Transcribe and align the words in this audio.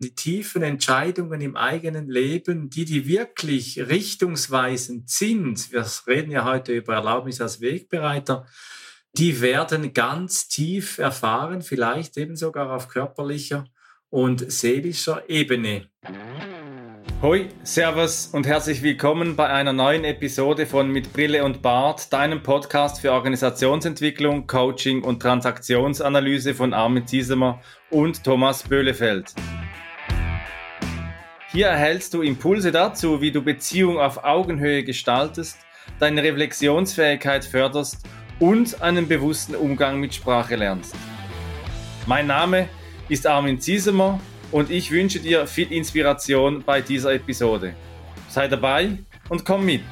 die 0.00 0.14
tiefen 0.14 0.62
Entscheidungen 0.62 1.40
im 1.40 1.56
eigenen 1.56 2.08
Leben, 2.08 2.70
die, 2.70 2.84
die 2.84 3.08
wirklich 3.08 3.80
richtungsweisend 3.88 5.10
sind, 5.10 5.72
wir 5.72 5.84
reden 6.06 6.30
ja 6.30 6.44
heute 6.44 6.72
über 6.72 6.94
Erlaubnis 6.94 7.40
als 7.40 7.60
Wegbereiter, 7.60 8.46
die 9.14 9.40
werden 9.40 9.92
ganz 9.94 10.46
tief 10.46 10.98
erfahren, 10.98 11.62
vielleicht 11.62 12.16
eben 12.16 12.36
sogar 12.36 12.72
auf 12.72 12.88
körperlicher 12.88 13.64
und 14.08 14.50
seelischer 14.52 15.28
Ebene. 15.28 15.88
Hoi, 17.20 17.48
Servus 17.64 18.28
und 18.28 18.46
herzlich 18.46 18.84
willkommen 18.84 19.34
bei 19.34 19.48
einer 19.48 19.72
neuen 19.72 20.04
Episode 20.04 20.66
von 20.66 20.92
Mit 20.92 21.12
Brille 21.12 21.42
und 21.42 21.62
Bart, 21.62 22.12
deinem 22.12 22.44
Podcast 22.44 23.00
für 23.00 23.10
Organisationsentwicklung, 23.10 24.46
Coaching 24.46 25.02
und 25.02 25.20
Transaktionsanalyse 25.20 26.54
von 26.54 26.72
Armin 26.72 27.08
Ziesemer 27.08 27.60
und 27.90 28.22
Thomas 28.22 28.62
Böhlefeld. 28.62 29.34
Hier 31.58 31.66
erhältst 31.66 32.14
du 32.14 32.22
Impulse 32.22 32.70
dazu, 32.70 33.20
wie 33.20 33.32
du 33.32 33.42
Beziehung 33.42 33.98
auf 33.98 34.22
Augenhöhe 34.22 34.84
gestaltest, 34.84 35.58
deine 35.98 36.22
Reflexionsfähigkeit 36.22 37.44
förderst 37.44 38.06
und 38.38 38.80
einen 38.80 39.08
bewussten 39.08 39.56
Umgang 39.56 39.98
mit 39.98 40.14
Sprache 40.14 40.54
lernst. 40.54 40.94
Mein 42.06 42.28
Name 42.28 42.68
ist 43.08 43.26
Armin 43.26 43.60
Ziesemer 43.60 44.20
und 44.52 44.70
ich 44.70 44.92
wünsche 44.92 45.18
dir 45.18 45.48
viel 45.48 45.72
Inspiration 45.72 46.62
bei 46.62 46.80
dieser 46.80 47.12
Episode. 47.14 47.74
Sei 48.28 48.46
dabei 48.46 48.90
und 49.28 49.44
komm 49.44 49.66
mit! 49.66 49.82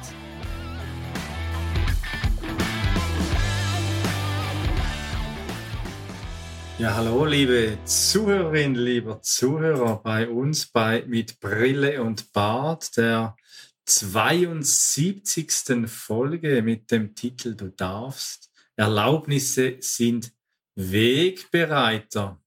Ja, 6.79 6.93
hallo, 6.93 7.25
liebe 7.25 7.79
Zuhörerin, 7.85 8.75
lieber 8.75 9.19
Zuhörer 9.23 9.99
bei 10.03 10.29
uns 10.29 10.67
bei 10.67 11.03
Mit 11.07 11.39
Brille 11.39 12.03
und 12.03 12.31
Bart, 12.33 12.95
der 12.97 13.35
72. 13.85 15.87
Folge 15.87 16.61
mit 16.61 16.91
dem 16.91 17.15
Titel 17.15 17.55
Du 17.55 17.69
darfst. 17.69 18.51
Erlaubnisse 18.75 19.77
sind 19.79 20.31
Wegbereiter. 20.75 22.39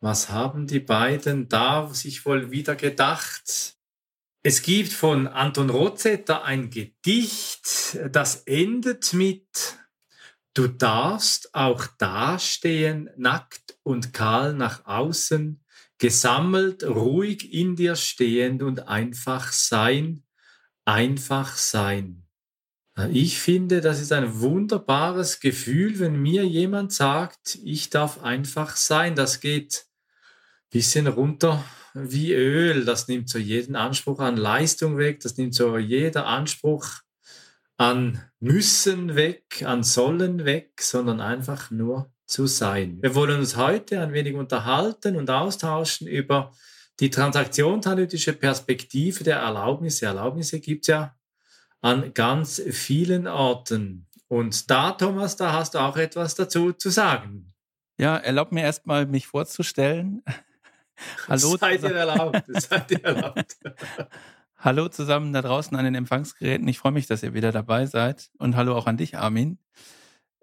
Was 0.00 0.30
haben 0.30 0.66
die 0.66 0.80
beiden 0.80 1.50
da 1.50 1.86
sich 1.92 2.24
wohl 2.24 2.50
wieder 2.50 2.76
gedacht? 2.76 3.76
Es 4.42 4.62
gibt 4.62 4.90
von 4.90 5.26
Anton 5.26 5.68
Rozetter 5.68 6.44
ein 6.44 6.70
Gedicht, 6.70 7.98
das 8.10 8.36
endet 8.46 9.12
mit 9.12 9.76
Du 10.60 10.68
darfst 10.68 11.54
auch 11.54 11.86
dastehen, 11.96 13.08
nackt 13.16 13.78
und 13.82 14.12
kahl 14.12 14.52
nach 14.52 14.84
außen, 14.84 15.58
gesammelt, 15.96 16.84
ruhig 16.84 17.54
in 17.54 17.76
dir 17.76 17.96
stehend 17.96 18.62
und 18.62 18.86
einfach 18.86 19.52
sein, 19.52 20.22
einfach 20.84 21.56
sein. 21.56 22.26
Ich 23.10 23.38
finde, 23.38 23.80
das 23.80 24.02
ist 24.02 24.12
ein 24.12 24.40
wunderbares 24.40 25.40
Gefühl, 25.40 25.98
wenn 25.98 26.20
mir 26.20 26.46
jemand 26.46 26.92
sagt, 26.92 27.58
ich 27.64 27.88
darf 27.88 28.22
einfach 28.22 28.76
sein. 28.76 29.14
Das 29.14 29.40
geht 29.40 29.86
bisschen 30.68 31.06
runter 31.06 31.64
wie 31.94 32.34
Öl. 32.34 32.84
Das 32.84 33.08
nimmt 33.08 33.30
so 33.30 33.38
jeden 33.38 33.76
Anspruch 33.76 34.18
an 34.18 34.36
Leistung 34.36 34.98
weg. 34.98 35.20
Das 35.20 35.38
nimmt 35.38 35.54
so 35.54 35.78
jeder 35.78 36.26
Anspruch 36.26 37.00
an 37.80 38.22
Müssen 38.40 39.16
weg, 39.16 39.62
an 39.64 39.82
Sollen 39.82 40.44
weg, 40.44 40.82
sondern 40.82 41.22
einfach 41.22 41.70
nur 41.70 42.12
zu 42.26 42.46
sein. 42.46 42.98
Wir 43.00 43.14
wollen 43.14 43.38
uns 43.38 43.56
heute 43.56 44.02
ein 44.02 44.12
wenig 44.12 44.34
unterhalten 44.34 45.16
und 45.16 45.30
austauschen 45.30 46.06
über 46.06 46.52
die 47.00 47.08
transaktionsanalytische 47.08 48.34
Perspektive 48.34 49.24
der 49.24 49.38
Erlaubnisse. 49.38 50.04
Erlaubnisse 50.04 50.60
gibt 50.60 50.82
es 50.82 50.88
ja 50.88 51.16
an 51.80 52.12
ganz 52.12 52.60
vielen 52.70 53.26
Orten. 53.26 54.06
Und 54.28 54.70
da, 54.70 54.92
Thomas, 54.92 55.36
da 55.36 55.54
hast 55.54 55.72
du 55.72 55.78
auch 55.78 55.96
etwas 55.96 56.34
dazu 56.34 56.74
zu 56.74 56.90
sagen. 56.90 57.54
Ja, 57.98 58.18
erlaub 58.18 58.52
mir 58.52 58.62
erstmal, 58.62 59.06
mich 59.06 59.26
vorzustellen. 59.26 60.22
Hallo. 61.28 61.56
Seid 61.56 61.82
ihr 61.82 61.94
erlaubt. 61.94 62.42
Seid 62.46 62.90
ihr 62.90 63.04
erlaubt. 63.04 63.56
hallo 64.60 64.88
zusammen 64.88 65.32
da 65.32 65.42
draußen 65.42 65.76
an 65.76 65.84
den 65.84 65.94
Empfangsgeräten. 65.94 66.68
Ich 66.68 66.78
freue 66.78 66.92
mich, 66.92 67.06
dass 67.06 67.22
ihr 67.22 67.34
wieder 67.34 67.50
dabei 67.50 67.86
seid. 67.86 68.30
Und 68.38 68.56
hallo 68.56 68.76
auch 68.76 68.86
an 68.86 68.96
dich, 68.96 69.16
Armin. 69.16 69.58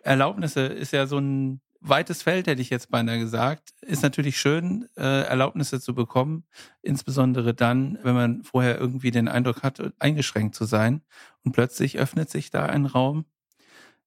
Erlaubnisse 0.01 0.61
ist 0.61 0.91
ja 0.91 1.05
so 1.05 1.19
ein 1.19 1.61
weites 1.79 2.23
Feld, 2.23 2.47
hätte 2.47 2.61
ich 2.61 2.71
jetzt 2.71 2.89
beinahe 2.89 3.19
gesagt. 3.19 3.73
Ist 3.81 4.01
natürlich 4.01 4.39
schön, 4.39 4.89
äh, 4.97 5.23
Erlaubnisse 5.25 5.79
zu 5.79 5.93
bekommen, 5.93 6.45
insbesondere 6.81 7.53
dann, 7.53 7.99
wenn 8.01 8.15
man 8.15 8.43
vorher 8.43 8.79
irgendwie 8.79 9.11
den 9.11 9.27
Eindruck 9.27 9.61
hat, 9.61 9.81
eingeschränkt 9.99 10.55
zu 10.55 10.65
sein. 10.65 11.03
Und 11.43 11.51
plötzlich 11.51 11.99
öffnet 11.99 12.29
sich 12.29 12.49
da 12.49 12.65
ein 12.65 12.85
Raum. 12.85 13.25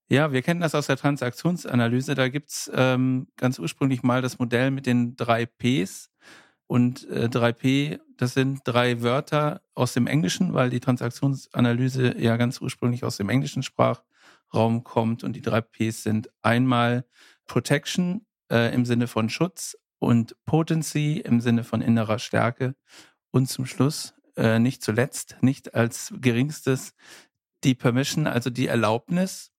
Ja, 0.09 0.33
wir 0.33 0.43
kennen 0.43 0.61
das 0.61 0.75
aus 0.75 0.89
der 0.89 0.97
Transaktionsanalyse. 0.97 2.17
Da 2.17 2.29
gibt's 2.29 2.69
ähm, 2.75 3.29
ganz 3.37 3.61
ursprünglich 3.61 4.03
mal 4.03 4.23
das 4.23 4.41
Modell 4.41 4.73
mit 4.73 4.87
den 4.87 5.15
drei 5.15 5.47
Ps. 5.47 6.10
Und 6.71 7.11
äh, 7.11 7.25
3P, 7.25 7.99
das 8.17 8.35
sind 8.35 8.61
drei 8.63 9.03
Wörter 9.03 9.61
aus 9.75 9.93
dem 9.93 10.07
Englischen, 10.07 10.55
weil 10.55 10.71
die 10.71 10.79
Transaktionsanalyse 10.79 12.17
ja 12.17 12.37
ganz 12.37 12.61
ursprünglich 12.61 13.03
aus 13.03 13.17
dem 13.17 13.29
englischen 13.29 13.65
Sprachraum 13.65 14.85
kommt. 14.85 15.25
Und 15.25 15.35
die 15.35 15.43
drei 15.43 15.63
Ps 15.63 16.05
sind 16.05 16.31
einmal 16.43 17.05
Protection 17.49 18.25
äh, 18.53 18.73
im 18.73 18.85
Sinne 18.85 19.09
von 19.09 19.31
Schutz 19.31 19.77
und 19.99 20.37
Potency 20.45 21.17
im 21.19 21.41
Sinne 21.41 21.65
von 21.65 21.83
innerer 21.83 22.21
Stärke. 22.21 22.77
Und 23.33 23.49
zum 23.49 23.67
Schluss, 23.67 24.15
äh, 24.37 24.61
nicht 24.61 24.85
zuletzt, 24.85 25.39
nicht 25.41 25.75
als 25.75 26.15
geringstes, 26.21 26.95
die 27.65 27.75
Permission, 27.75 28.29
also 28.29 28.49
die 28.49 28.69
Erlaubnis. 28.69 29.51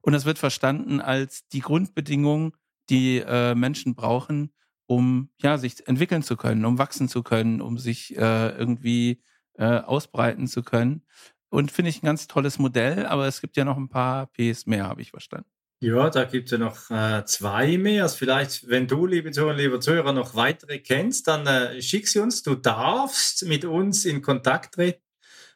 Und 0.00 0.14
das 0.14 0.24
wird 0.24 0.38
verstanden 0.38 1.02
als 1.02 1.46
die 1.48 1.60
Grundbedingung, 1.60 2.56
die 2.88 3.18
äh, 3.18 3.54
Menschen 3.54 3.94
brauchen, 3.94 4.54
um 4.88 5.28
ja 5.40 5.58
sich 5.58 5.86
entwickeln 5.86 6.22
zu 6.22 6.36
können, 6.36 6.64
um 6.64 6.78
wachsen 6.78 7.08
zu 7.08 7.22
können, 7.22 7.60
um 7.60 7.78
sich 7.78 8.16
äh, 8.16 8.48
irgendwie 8.56 9.22
äh, 9.54 9.80
ausbreiten 9.80 10.48
zu 10.48 10.62
können. 10.62 11.02
Und 11.50 11.70
finde 11.70 11.90
ich 11.90 12.02
ein 12.02 12.06
ganz 12.06 12.26
tolles 12.26 12.58
Modell, 12.58 13.06
aber 13.06 13.26
es 13.26 13.40
gibt 13.40 13.56
ja 13.56 13.64
noch 13.64 13.76
ein 13.76 13.88
paar 13.88 14.26
Ps 14.26 14.66
mehr, 14.66 14.88
habe 14.88 15.02
ich 15.02 15.10
verstanden. 15.10 15.48
Ja, 15.80 16.10
da 16.10 16.24
gibt 16.24 16.46
es 16.46 16.52
ja 16.52 16.58
noch 16.58 16.90
äh, 16.90 17.24
zwei 17.26 17.76
mehr. 17.78 18.04
Also 18.04 18.16
vielleicht, 18.16 18.68
wenn 18.68 18.88
du, 18.88 19.06
liebe 19.06 19.30
Zuhörer, 19.30 19.54
liebe 19.54 19.78
Zuhörer, 19.78 20.12
noch 20.12 20.34
weitere 20.34 20.80
kennst, 20.80 21.28
dann 21.28 21.46
äh, 21.46 21.80
schick 21.82 22.08
sie 22.08 22.18
uns. 22.18 22.42
Du 22.42 22.54
darfst 22.54 23.44
mit 23.46 23.64
uns 23.64 24.04
in 24.04 24.22
Kontakt 24.22 24.74
treten. 24.74 25.02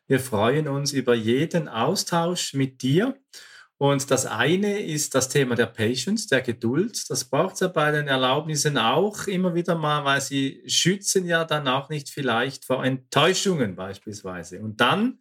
Wir 0.07 0.21
freuen 0.21 0.69
uns 0.69 0.93
über 0.93 1.15
jeden 1.15 1.69
Austausch 1.69 2.55
mit 2.55 2.83
dir. 2.83 3.17
Und 3.83 4.13
das 4.13 4.27
eine 4.27 4.79
ist 4.79 5.17
das 5.17 5.29
Thema 5.29 5.57
der 5.57 5.67
Patience, 5.67 6.29
der 6.29 6.41
Geduld. 6.41 7.11
Das 7.11 7.25
braucht 7.25 7.55
es 7.55 7.61
ja 7.63 7.67
bei 7.67 7.91
den 7.91 8.07
Erlaubnissen 8.07 8.79
auch 8.79 9.27
immer 9.27 9.57
wieder 9.57 9.75
mal, 9.75 10.05
weil 10.05 10.21
sie 10.21 10.63
schützen 10.69 11.27
ja 11.27 11.45
dann 11.45 11.67
auch 11.67 11.89
nicht 11.89 12.09
vielleicht 12.09 12.65
vor 12.65 12.85
Enttäuschungen 12.85 13.75
beispielsweise. 13.75 14.61
Und 14.61 14.81
dann 14.81 15.19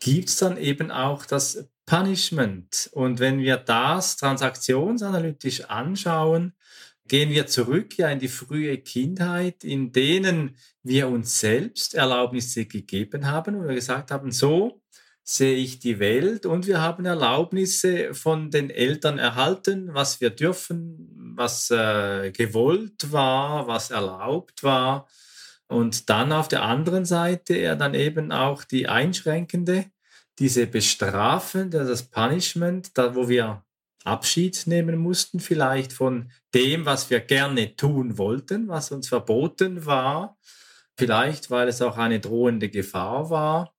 gibt 0.00 0.28
es 0.28 0.38
dann 0.38 0.56
eben 0.56 0.90
auch 0.90 1.24
das 1.24 1.68
Punishment. 1.86 2.90
Und 2.94 3.20
wenn 3.20 3.38
wir 3.38 3.58
das 3.58 4.16
transaktionsanalytisch 4.16 5.66
anschauen, 5.66 6.54
gehen 7.06 7.30
wir 7.30 7.46
zurück 7.46 7.96
ja 7.96 8.10
in 8.10 8.18
die 8.18 8.26
frühe 8.26 8.78
Kindheit, 8.78 9.62
in 9.62 9.92
denen 9.92 10.56
wir 10.82 11.06
uns 11.06 11.38
selbst 11.38 11.94
Erlaubnisse 11.94 12.66
gegeben 12.66 13.30
haben 13.30 13.54
und 13.54 13.68
wir 13.68 13.76
gesagt 13.76 14.10
haben, 14.10 14.32
so 14.32 14.82
sehe 15.30 15.56
ich 15.56 15.78
die 15.78 15.98
Welt 15.98 16.46
und 16.46 16.66
wir 16.66 16.80
haben 16.80 17.04
Erlaubnisse 17.04 18.14
von 18.14 18.50
den 18.50 18.70
Eltern 18.70 19.18
erhalten, 19.18 19.92
was 19.92 20.22
wir 20.22 20.30
dürfen, 20.30 21.34
was 21.36 21.70
äh, 21.70 22.32
gewollt 22.32 23.12
war, 23.12 23.66
was 23.66 23.90
erlaubt 23.90 24.62
war. 24.62 25.06
Und 25.66 26.08
dann 26.08 26.32
auf 26.32 26.48
der 26.48 26.62
anderen 26.62 27.04
Seite 27.04 27.56
er 27.56 27.76
dann 27.76 27.92
eben 27.92 28.32
auch 28.32 28.64
die 28.64 28.88
einschränkende, 28.88 29.84
diese 30.38 30.66
bestrafende, 30.66 31.84
das 31.84 32.04
Punishment, 32.04 32.96
da 32.96 33.14
wo 33.14 33.28
wir 33.28 33.62
Abschied 34.04 34.62
nehmen 34.66 34.96
mussten, 34.96 35.40
vielleicht 35.40 35.92
von 35.92 36.32
dem, 36.54 36.86
was 36.86 37.10
wir 37.10 37.20
gerne 37.20 37.76
tun 37.76 38.16
wollten, 38.16 38.68
was 38.68 38.92
uns 38.92 39.08
verboten 39.08 39.84
war, 39.84 40.38
vielleicht 40.96 41.50
weil 41.50 41.68
es 41.68 41.82
auch 41.82 41.98
eine 41.98 42.18
drohende 42.18 42.70
Gefahr 42.70 43.28
war 43.28 43.74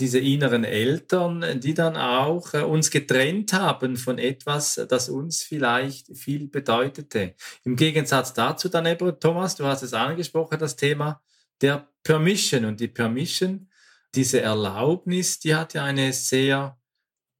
diese 0.00 0.18
inneren 0.18 0.64
Eltern, 0.64 1.60
die 1.60 1.74
dann 1.74 1.96
auch 1.96 2.54
äh, 2.54 2.62
uns 2.62 2.90
getrennt 2.90 3.52
haben 3.52 3.96
von 3.96 4.18
etwas, 4.18 4.80
das 4.88 5.08
uns 5.08 5.42
vielleicht 5.42 6.16
viel 6.16 6.48
bedeutete. 6.48 7.34
Im 7.64 7.76
Gegensatz 7.76 8.32
dazu 8.32 8.68
dann 8.68 8.86
Thomas, 9.20 9.56
du 9.56 9.64
hast 9.64 9.82
es 9.82 9.94
angesprochen, 9.94 10.58
das 10.58 10.76
Thema 10.76 11.22
der 11.60 11.88
Permission. 12.02 12.64
Und 12.64 12.80
die 12.80 12.88
Permission, 12.88 13.68
diese 14.14 14.40
Erlaubnis, 14.40 15.38
die 15.38 15.54
hat 15.54 15.74
ja 15.74 15.84
eine 15.84 16.12
sehr 16.12 16.78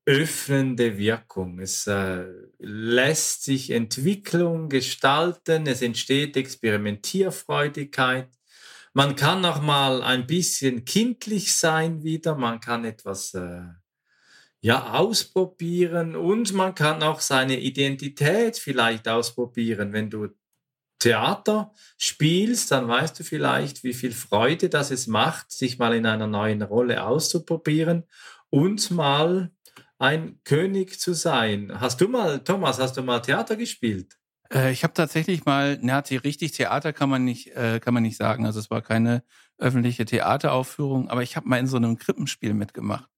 öffnende 0.06 0.98
Wirkung. 0.98 1.58
Es 1.60 1.86
äh, 1.86 2.24
lässt 2.58 3.44
sich 3.44 3.70
Entwicklung 3.70 4.68
gestalten, 4.68 5.66
es 5.66 5.82
entsteht 5.82 6.36
Experimentierfreudigkeit 6.36 8.28
Man 8.92 9.14
kann 9.14 9.44
auch 9.44 9.60
mal 9.60 10.02
ein 10.02 10.26
bisschen 10.26 10.84
kindlich 10.84 11.54
sein 11.54 12.02
wieder, 12.02 12.34
man 12.34 12.60
kann 12.60 12.84
etwas 12.84 13.34
äh, 13.34 13.62
ja 14.60 14.94
ausprobieren 14.94 16.16
und 16.16 16.52
man 16.52 16.74
kann 16.74 17.02
auch 17.02 17.20
seine 17.20 17.60
Identität 17.60 18.58
vielleicht 18.58 19.06
ausprobieren. 19.06 19.92
Wenn 19.92 20.10
du 20.10 20.28
Theater 20.98 21.72
spielst, 21.98 22.70
dann 22.72 22.88
weißt 22.88 23.18
du 23.18 23.24
vielleicht, 23.24 23.84
wie 23.84 23.94
viel 23.94 24.12
Freude 24.12 24.68
das 24.68 24.90
es 24.90 25.06
macht, 25.06 25.50
sich 25.50 25.78
mal 25.78 25.94
in 25.94 26.04
einer 26.04 26.26
neuen 26.26 26.62
Rolle 26.62 27.04
auszuprobieren 27.04 28.04
und 28.50 28.90
mal 28.90 29.50
ein 29.98 30.40
König 30.44 31.00
zu 31.00 31.14
sein. 31.14 31.80
Hast 31.80 32.00
du 32.00 32.08
mal, 32.08 32.44
Thomas, 32.44 32.78
hast 32.78 32.96
du 32.96 33.02
mal 33.02 33.20
Theater 33.20 33.56
gespielt? 33.56 34.19
Äh, 34.52 34.72
ich 34.72 34.82
habe 34.84 34.94
tatsächlich 34.94 35.44
mal, 35.44 35.78
na, 35.80 35.98
richtig 36.00 36.52
Theater 36.52 36.92
kann 36.92 37.08
man 37.10 37.24
nicht, 37.24 37.48
äh, 37.56 37.80
kann 37.80 37.94
man 37.94 38.02
nicht 38.02 38.16
sagen. 38.16 38.46
Also 38.46 38.60
es 38.60 38.70
war 38.70 38.82
keine 38.82 39.22
öffentliche 39.58 40.04
Theateraufführung, 40.04 41.08
aber 41.08 41.22
ich 41.22 41.36
habe 41.36 41.48
mal 41.48 41.58
in 41.58 41.66
so 41.66 41.76
einem 41.76 41.96
Krippenspiel 41.96 42.54
mitgemacht. 42.54 43.08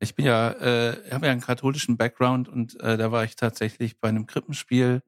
Ich 0.00 0.14
bin 0.14 0.26
ja, 0.26 0.52
äh, 0.52 1.10
habe 1.12 1.26
ja 1.26 1.32
einen 1.32 1.40
katholischen 1.40 1.96
Background 1.96 2.48
und 2.48 2.78
äh, 2.80 2.96
da 2.98 3.12
war 3.12 3.24
ich 3.24 3.36
tatsächlich 3.36 4.00
bei 4.00 4.08
einem 4.08 4.26
Krippenspiel. 4.26 5.02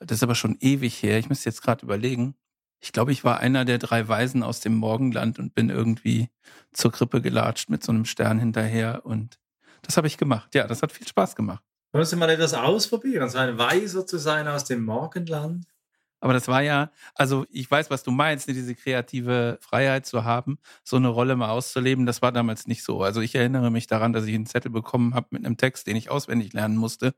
Das 0.00 0.18
ist 0.18 0.22
aber 0.22 0.34
schon 0.34 0.56
ewig 0.60 1.02
her. 1.02 1.18
Ich 1.18 1.28
müsste 1.28 1.48
jetzt 1.50 1.62
gerade 1.62 1.84
überlegen. 1.84 2.36
Ich 2.80 2.92
glaube, 2.92 3.12
ich 3.12 3.24
war 3.24 3.40
einer 3.40 3.64
der 3.64 3.78
drei 3.78 4.08
Weisen 4.08 4.42
aus 4.42 4.60
dem 4.60 4.76
Morgenland 4.76 5.38
und 5.38 5.54
bin 5.54 5.70
irgendwie 5.70 6.28
zur 6.72 6.92
Krippe 6.92 7.22
gelatscht 7.22 7.70
mit 7.70 7.84
so 7.84 7.92
einem 7.92 8.04
Stern 8.06 8.38
hinterher 8.38 9.06
und 9.06 9.38
das 9.82 9.96
habe 9.96 10.08
ich 10.08 10.18
gemacht. 10.18 10.54
Ja, 10.54 10.66
das 10.66 10.82
hat 10.82 10.92
viel 10.92 11.08
Spaß 11.08 11.36
gemacht. 11.36 11.64
Müssen 11.92 12.10
Sie 12.10 12.16
mal 12.16 12.30
etwas 12.30 12.54
ausprobieren, 12.54 13.28
so 13.28 13.38
ein 13.38 13.58
Weiser 13.58 14.06
zu 14.06 14.18
sein 14.18 14.46
aus 14.46 14.64
dem 14.64 14.84
Morgenland? 14.84 15.66
Aber 16.20 16.32
das 16.32 16.48
war 16.48 16.62
ja, 16.62 16.90
also 17.14 17.46
ich 17.50 17.70
weiß, 17.70 17.90
was 17.90 18.02
du 18.02 18.10
meinst, 18.10 18.48
ne, 18.48 18.54
diese 18.54 18.74
kreative 18.74 19.58
Freiheit 19.60 20.06
zu 20.06 20.24
haben, 20.24 20.58
so 20.82 20.96
eine 20.96 21.08
Rolle 21.08 21.36
mal 21.36 21.50
auszuleben, 21.50 22.06
das 22.06 22.22
war 22.22 22.32
damals 22.32 22.66
nicht 22.66 22.82
so. 22.84 23.02
Also 23.02 23.20
ich 23.20 23.34
erinnere 23.34 23.70
mich 23.70 23.86
daran, 23.86 24.12
dass 24.12 24.24
ich 24.24 24.34
einen 24.34 24.46
Zettel 24.46 24.70
bekommen 24.70 25.14
habe 25.14 25.28
mit 25.30 25.44
einem 25.44 25.56
Text, 25.58 25.86
den 25.86 25.96
ich 25.96 26.10
auswendig 26.10 26.52
lernen 26.54 26.76
musste. 26.76 27.14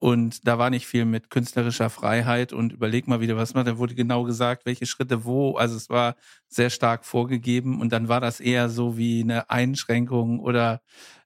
Und 0.00 0.46
da 0.46 0.58
war 0.58 0.70
nicht 0.70 0.86
viel 0.86 1.04
mit 1.04 1.28
künstlerischer 1.30 1.90
Freiheit 1.90 2.52
und 2.52 2.72
überleg 2.72 3.08
mal 3.08 3.20
wieder, 3.20 3.36
was 3.36 3.54
man, 3.54 3.66
da 3.66 3.78
wurde 3.78 3.96
genau 3.96 4.22
gesagt, 4.24 4.64
welche 4.64 4.86
Schritte 4.86 5.24
wo. 5.24 5.56
Also 5.56 5.76
es 5.76 5.90
war 5.90 6.14
sehr 6.48 6.70
stark 6.70 7.04
vorgegeben 7.04 7.80
und 7.80 7.92
dann 7.92 8.08
war 8.08 8.20
das 8.20 8.38
eher 8.40 8.68
so 8.68 8.96
wie 8.96 9.22
eine 9.22 9.50
Einschränkung 9.50 10.38
oder 10.40 10.82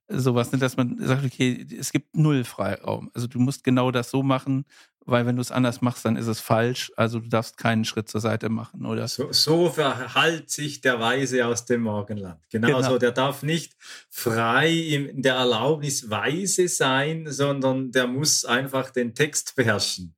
sowas, 0.08 0.52
ne, 0.52 0.58
dass 0.58 0.76
man 0.76 0.96
sagt, 1.00 1.24
okay, 1.24 1.66
es 1.78 1.92
gibt 1.92 2.16
null 2.16 2.44
Freiraum. 2.44 3.10
Also 3.14 3.26
du 3.26 3.38
musst 3.38 3.64
genau 3.64 3.90
das 3.90 4.10
so 4.10 4.22
machen, 4.22 4.64
weil 5.04 5.26
wenn 5.26 5.36
du 5.36 5.42
es 5.42 5.50
anders 5.50 5.80
machst, 5.80 6.04
dann 6.04 6.16
ist 6.16 6.26
es 6.26 6.40
falsch. 6.40 6.92
Also 6.96 7.18
du 7.18 7.28
darfst 7.28 7.56
keinen 7.56 7.84
Schritt 7.84 8.08
zur 8.08 8.20
Seite 8.20 8.48
machen, 8.48 8.86
oder? 8.86 9.08
So, 9.08 9.32
so 9.32 9.70
verhält 9.70 10.50
sich 10.50 10.80
der 10.80 11.00
Weise 11.00 11.46
aus 11.46 11.64
dem 11.64 11.82
Morgenland. 11.82 12.40
Genau, 12.50 12.68
genau. 12.68 12.82
so. 12.82 12.98
Der 12.98 13.12
darf 13.12 13.42
nicht 13.42 13.74
frei 14.10 14.70
in 14.70 15.22
der 15.22 15.34
Erlaubnis 15.34 16.08
weise 16.08 16.68
sein, 16.68 17.26
sondern 17.28 17.90
der 17.90 18.06
muss 18.06 18.44
einfach 18.44 18.90
den 18.90 19.14
Text 19.14 19.56
beherrschen. 19.56 20.14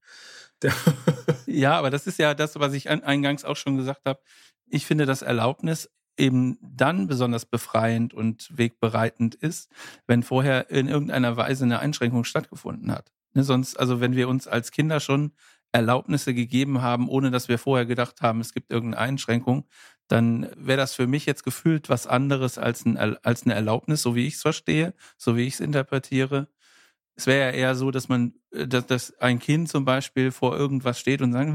ja, 1.46 1.78
aber 1.78 1.90
das 1.90 2.06
ist 2.06 2.18
ja 2.18 2.34
das, 2.34 2.58
was 2.58 2.72
ich 2.72 2.88
eingangs 2.88 3.44
auch 3.44 3.56
schon 3.56 3.76
gesagt 3.76 4.02
habe. 4.06 4.20
Ich 4.66 4.86
finde, 4.86 5.06
dass 5.06 5.22
Erlaubnis 5.22 5.90
eben 6.16 6.58
dann 6.60 7.06
besonders 7.06 7.46
befreiend 7.46 8.14
und 8.14 8.48
wegbereitend 8.56 9.34
ist, 9.34 9.70
wenn 10.06 10.22
vorher 10.22 10.70
in 10.70 10.88
irgendeiner 10.88 11.36
Weise 11.36 11.64
eine 11.64 11.80
Einschränkung 11.80 12.24
stattgefunden 12.24 12.92
hat. 12.92 13.12
Ne, 13.34 13.42
sonst, 13.42 13.78
also 13.78 14.00
wenn 14.00 14.14
wir 14.14 14.28
uns 14.28 14.46
als 14.46 14.70
Kinder 14.70 15.00
schon 15.00 15.32
Erlaubnisse 15.72 16.34
gegeben 16.34 16.82
haben, 16.82 17.08
ohne 17.08 17.32
dass 17.32 17.48
wir 17.48 17.58
vorher 17.58 17.84
gedacht 17.84 18.22
haben, 18.22 18.40
es 18.40 18.54
gibt 18.54 18.70
irgendeine 18.70 19.02
Einschränkung, 19.04 19.66
dann 20.06 20.48
wäre 20.56 20.78
das 20.78 20.94
für 20.94 21.06
mich 21.06 21.26
jetzt 21.26 21.44
gefühlt 21.44 21.88
was 21.88 22.06
anderes 22.06 22.58
als, 22.58 22.84
ein, 22.84 22.96
als 22.96 23.44
eine 23.44 23.54
Erlaubnis, 23.54 24.02
so 24.02 24.14
wie 24.14 24.26
ich 24.26 24.34
es 24.34 24.42
verstehe, 24.42 24.94
so 25.16 25.36
wie 25.36 25.42
ich 25.42 25.54
es 25.54 25.60
interpretiere. 25.60 26.48
Es 27.16 27.26
wäre 27.26 27.52
ja 27.52 27.56
eher 27.56 27.74
so, 27.76 27.90
dass 27.90 28.08
man, 28.08 28.34
äh, 28.52 28.66
dass, 28.66 28.86
dass 28.86 29.18
ein 29.18 29.38
Kind 29.38 29.68
zum 29.68 29.84
Beispiel 29.84 30.32
vor 30.32 30.56
irgendwas 30.56 30.98
steht 30.98 31.22
und 31.22 31.32
sagt, 31.32 31.52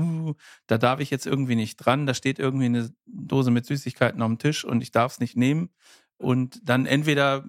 da 0.68 0.78
darf 0.78 1.00
ich 1.00 1.10
jetzt 1.10 1.26
irgendwie 1.28 1.56
nicht 1.56 1.78
dran, 1.78 2.06
da 2.06 2.14
steht 2.14 2.40
irgendwie 2.40 2.66
eine 2.66 2.92
Dose 3.06 3.52
mit 3.52 3.66
Süßigkeiten 3.66 4.22
auf 4.22 4.28
dem 4.30 4.38
Tisch 4.40 4.64
und 4.66 4.82
ich 4.82 4.92
darf 4.92 5.14
es 5.14 5.20
nicht 5.20 5.36
nehmen. 5.36 5.70
Und 6.18 6.60
dann 6.64 6.86
entweder 6.86 7.46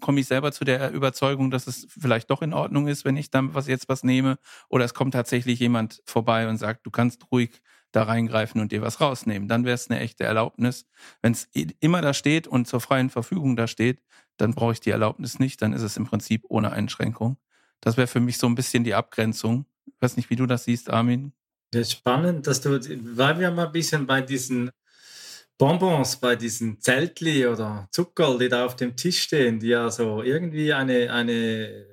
komme 0.00 0.20
ich 0.20 0.26
selber 0.26 0.52
zu 0.52 0.64
der 0.64 0.92
Überzeugung, 0.92 1.50
dass 1.50 1.66
es 1.66 1.86
vielleicht 1.88 2.30
doch 2.30 2.42
in 2.42 2.52
Ordnung 2.52 2.86
ist, 2.86 3.06
wenn 3.06 3.16
ich 3.16 3.30
dann 3.30 3.54
was 3.54 3.68
jetzt 3.68 3.88
was 3.88 4.04
nehme, 4.04 4.36
oder 4.68 4.84
es 4.84 4.92
kommt 4.92 5.14
tatsächlich 5.14 5.58
jemand 5.60 6.02
vorbei 6.04 6.46
und 6.48 6.58
sagt, 6.58 6.84
du 6.86 6.90
kannst 6.90 7.30
ruhig 7.32 7.62
da 7.90 8.02
reingreifen 8.04 8.60
und 8.60 8.72
dir 8.72 8.82
was 8.82 9.00
rausnehmen. 9.00 9.48
Dann 9.48 9.64
wäre 9.64 9.74
es 9.74 9.90
eine 9.90 10.00
echte 10.00 10.24
Erlaubnis. 10.24 10.86
Wenn 11.22 11.32
es 11.32 11.48
immer 11.80 12.02
da 12.02 12.12
steht 12.14 12.46
und 12.46 12.66
zur 12.66 12.80
freien 12.80 13.10
Verfügung 13.10 13.56
da 13.56 13.66
steht, 13.66 14.02
dann 14.42 14.54
brauche 14.54 14.72
ich 14.72 14.80
die 14.80 14.90
Erlaubnis 14.90 15.38
nicht, 15.38 15.62
dann 15.62 15.72
ist 15.72 15.82
es 15.82 15.96
im 15.96 16.04
Prinzip 16.04 16.44
ohne 16.48 16.72
Einschränkung. 16.72 17.36
Das 17.80 17.96
wäre 17.96 18.08
für 18.08 18.20
mich 18.20 18.38
so 18.38 18.46
ein 18.46 18.54
bisschen 18.54 18.84
die 18.84 18.94
Abgrenzung. 18.94 19.66
Ich 19.86 20.00
weiß 20.00 20.16
nicht, 20.16 20.30
wie 20.30 20.36
du 20.36 20.46
das 20.46 20.64
siehst, 20.64 20.90
Armin. 20.90 21.32
Das 21.70 21.82
ist 21.82 21.92
spannend, 21.92 22.46
dass 22.46 22.60
du, 22.60 22.70
weil 23.16 23.38
wir 23.38 23.50
mal 23.50 23.66
ein 23.66 23.72
bisschen 23.72 24.06
bei 24.06 24.20
diesen 24.20 24.70
Bonbons, 25.58 26.16
bei 26.16 26.36
diesen 26.36 26.80
Zeltli 26.80 27.46
oder 27.46 27.88
Zuckerl, 27.92 28.38
die 28.38 28.48
da 28.48 28.66
auf 28.66 28.76
dem 28.76 28.96
Tisch 28.96 29.22
stehen, 29.22 29.60
die 29.60 29.68
ja 29.68 29.90
so 29.90 30.22
irgendwie 30.22 30.72
eine, 30.72 31.12
eine 31.12 31.86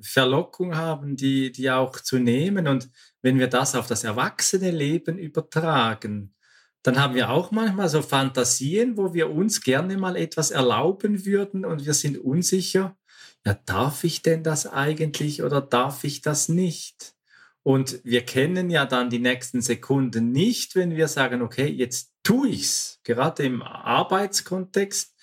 Verlockung 0.00 0.74
haben, 0.74 1.14
die, 1.16 1.52
die 1.52 1.70
auch 1.70 2.00
zu 2.00 2.18
nehmen. 2.18 2.66
Und 2.66 2.88
wenn 3.20 3.38
wir 3.38 3.48
das 3.48 3.74
auf 3.74 3.86
das 3.86 4.02
erwachsene 4.04 4.70
Leben 4.70 5.18
übertragen, 5.18 6.34
dann 6.82 6.98
haben 6.98 7.14
wir 7.14 7.30
auch 7.30 7.50
manchmal 7.50 7.88
so 7.88 8.02
Fantasien, 8.02 8.96
wo 8.96 9.14
wir 9.14 9.30
uns 9.30 9.60
gerne 9.62 9.96
mal 9.96 10.16
etwas 10.16 10.50
erlauben 10.50 11.24
würden 11.24 11.64
und 11.64 11.86
wir 11.86 11.94
sind 11.94 12.18
unsicher, 12.18 12.96
ja, 13.44 13.54
darf 13.66 14.04
ich 14.04 14.22
denn 14.22 14.42
das 14.42 14.66
eigentlich 14.66 15.42
oder 15.42 15.60
darf 15.60 16.04
ich 16.04 16.22
das 16.22 16.48
nicht? 16.48 17.14
Und 17.64 18.00
wir 18.04 18.24
kennen 18.24 18.70
ja 18.70 18.86
dann 18.86 19.10
die 19.10 19.20
nächsten 19.20 19.60
Sekunden 19.60 20.32
nicht, 20.32 20.74
wenn 20.74 20.96
wir 20.96 21.06
sagen, 21.06 21.42
okay, 21.42 21.66
jetzt 21.66 22.12
tue 22.24 22.48
ich's. 22.48 23.00
Gerade 23.04 23.44
im 23.44 23.62
Arbeitskontext, 23.62 25.14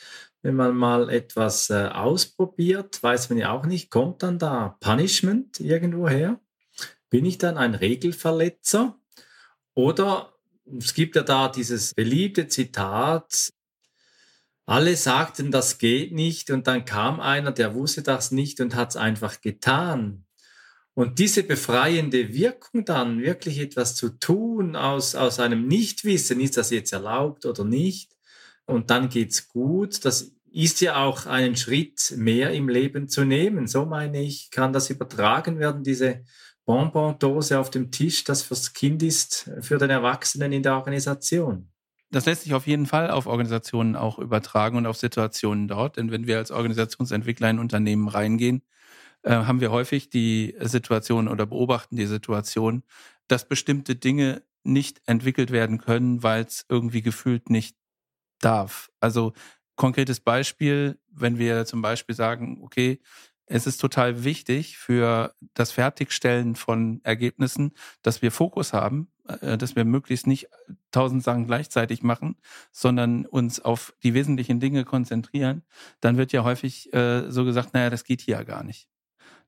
wenn 0.41 0.55
man 0.55 0.75
mal 0.75 1.09
etwas 1.09 1.69
äh, 1.69 1.87
ausprobiert, 1.87 3.03
weiß 3.03 3.29
man 3.29 3.39
ja 3.39 3.51
auch 3.51 3.65
nicht, 3.65 3.89
kommt 3.89 4.23
dann 4.23 4.39
da 4.39 4.77
Punishment 4.79 5.59
irgendwo 5.59 6.07
her? 6.07 6.39
Bin 7.09 7.25
ich 7.25 7.37
dann 7.37 7.57
ein 7.57 7.75
Regelverletzer? 7.75 8.97
Oder 9.73 10.33
es 10.77 10.93
gibt 10.93 11.15
ja 11.15 11.23
da 11.23 11.49
dieses 11.49 11.93
beliebte 11.93 12.47
Zitat, 12.47 13.51
alle 14.65 14.95
sagten, 14.95 15.49
das 15.49 15.79
geht 15.79 16.11
nicht 16.13 16.51
und 16.51 16.67
dann 16.67 16.85
kam 16.85 17.19
einer, 17.19 17.51
der 17.51 17.73
wusste 17.73 18.03
das 18.03 18.31
nicht 18.31 18.61
und 18.61 18.75
hat 18.75 18.91
es 18.91 18.95
einfach 18.95 19.41
getan. 19.41 20.25
Und 20.93 21.17
diese 21.17 21.43
befreiende 21.43 22.33
Wirkung 22.33 22.85
dann, 22.85 23.21
wirklich 23.21 23.59
etwas 23.59 23.95
zu 23.95 24.09
tun 24.09 24.75
aus, 24.75 25.15
aus 25.15 25.39
einem 25.39 25.67
Nichtwissen, 25.67 26.39
ist 26.39 26.57
das 26.57 26.69
jetzt 26.69 26.93
erlaubt 26.93 27.45
oder 27.45 27.63
nicht, 27.63 28.15
und 28.65 28.91
dann 28.91 29.09
geht's 29.09 29.47
gut, 29.47 30.05
das 30.05 30.35
ist 30.51 30.81
ja 30.81 31.03
auch 31.03 31.25
einen 31.25 31.55
Schritt 31.55 32.13
mehr 32.15 32.51
im 32.51 32.69
Leben 32.69 33.09
zu 33.09 33.25
nehmen. 33.25 33.67
So 33.67 33.85
meine 33.85 34.21
ich, 34.21 34.51
kann 34.51 34.73
das 34.73 34.91
übertragen 34.91 35.57
werden, 35.57 35.83
diese 35.83 36.23
Bonbon-Dose 36.69 37.57
auf 37.57 37.71
dem 37.71 37.89
Tisch, 37.89 38.23
das 38.25 38.43
fürs 38.43 38.73
Kind 38.73 39.01
ist, 39.01 39.49
für 39.59 39.79
den 39.79 39.89
Erwachsenen 39.89 40.51
in 40.51 40.61
der 40.61 40.75
Organisation. 40.75 41.71
Das 42.11 42.27
lässt 42.27 42.43
sich 42.43 42.53
auf 42.53 42.67
jeden 42.67 42.85
Fall 42.85 43.09
auf 43.09 43.25
Organisationen 43.25 43.95
auch 43.95 44.19
übertragen 44.19 44.77
und 44.77 44.85
auf 44.85 44.95
Situationen 44.95 45.67
dort. 45.67 45.97
Denn 45.97 46.11
wenn 46.11 46.27
wir 46.27 46.37
als 46.37 46.51
Organisationsentwickler 46.51 47.49
in 47.49 47.57
Unternehmen 47.57 48.07
reingehen, 48.07 48.61
äh, 49.23 49.31
haben 49.31 49.61
wir 49.61 49.71
häufig 49.71 50.11
die 50.11 50.55
Situation 50.59 51.27
oder 51.27 51.47
beobachten 51.47 51.95
die 51.95 52.05
Situation, 52.05 52.83
dass 53.27 53.47
bestimmte 53.47 53.95
Dinge 53.95 54.43
nicht 54.63 55.01
entwickelt 55.07 55.49
werden 55.49 55.79
können, 55.79 56.21
weil 56.21 56.43
es 56.43 56.67
irgendwie 56.69 57.01
gefühlt 57.01 57.49
nicht 57.49 57.77
darf. 58.41 58.91
Also 58.99 59.33
konkretes 59.75 60.19
Beispiel, 60.19 60.99
wenn 61.09 61.39
wir 61.39 61.65
zum 61.65 61.81
Beispiel 61.81 62.13
sagen, 62.13 62.59
okay, 62.61 62.99
es 63.49 63.65
ist 63.65 63.77
total 63.81 64.23
wichtig 64.23 64.77
für 64.77 65.33
das 65.55 65.71
Fertigstellen 65.71 66.55
von 66.55 67.01
Ergebnissen, 67.03 67.71
dass 68.03 68.21
wir 68.21 68.31
Fokus 68.31 68.73
haben, 68.73 69.11
äh, 69.27 69.57
dass 69.57 69.75
wir 69.75 69.85
möglichst 69.85 70.27
nicht 70.27 70.47
tausend 70.91 71.23
Sachen 71.23 71.47
gleichzeitig 71.47 72.03
machen, 72.03 72.37
sondern 72.71 73.25
uns 73.25 73.59
auf 73.59 73.93
die 74.03 74.13
wesentlichen 74.13 74.59
Dinge 74.59 74.85
konzentrieren. 74.85 75.63
Dann 75.99 76.17
wird 76.17 76.31
ja 76.31 76.43
häufig 76.43 76.93
äh, 76.93 77.29
so 77.31 77.43
gesagt, 77.43 77.73
naja, 77.73 77.89
das 77.89 78.03
geht 78.03 78.21
hier 78.21 78.37
ja 78.37 78.43
gar 78.43 78.63
nicht. 78.63 78.87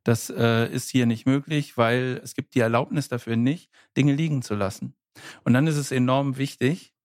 Das 0.04 0.32
äh, 0.32 0.68
ist 0.72 0.90
hier 0.90 1.06
nicht 1.06 1.28
möglich, 1.28 1.78
weil 1.78 2.20
es 2.24 2.34
gibt 2.34 2.56
die 2.56 2.60
Erlaubnis 2.60 3.08
dafür 3.08 3.36
nicht, 3.36 3.70
Dinge 3.96 4.16
liegen 4.16 4.42
zu 4.42 4.56
lassen. 4.56 4.96
Und 5.44 5.54
dann 5.54 5.68
ist 5.68 5.78
es 5.78 5.92
enorm 5.92 6.38
wichtig, 6.38 6.96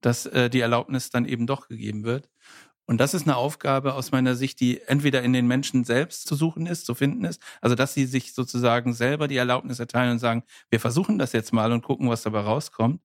dass 0.00 0.24
äh, 0.26 0.48
die 0.48 0.60
Erlaubnis 0.60 1.10
dann 1.10 1.26
eben 1.26 1.46
doch 1.46 1.68
gegeben 1.68 2.04
wird. 2.04 2.30
Und 2.86 2.98
das 2.98 3.14
ist 3.14 3.26
eine 3.26 3.36
Aufgabe 3.36 3.94
aus 3.94 4.12
meiner 4.12 4.36
Sicht, 4.36 4.60
die 4.60 4.80
entweder 4.82 5.22
in 5.22 5.32
den 5.32 5.46
Menschen 5.46 5.84
selbst 5.84 6.26
zu 6.28 6.36
suchen 6.36 6.66
ist, 6.66 6.86
zu 6.86 6.94
finden 6.94 7.24
ist, 7.24 7.42
also 7.60 7.74
dass 7.74 7.94
sie 7.94 8.06
sich 8.06 8.32
sozusagen 8.32 8.94
selber 8.94 9.26
die 9.26 9.36
Erlaubnis 9.36 9.80
erteilen 9.80 10.12
und 10.12 10.18
sagen, 10.20 10.44
wir 10.70 10.78
versuchen 10.78 11.18
das 11.18 11.32
jetzt 11.32 11.52
mal 11.52 11.72
und 11.72 11.82
gucken, 11.82 12.08
was 12.08 12.22
dabei 12.22 12.40
rauskommt. 12.40 13.00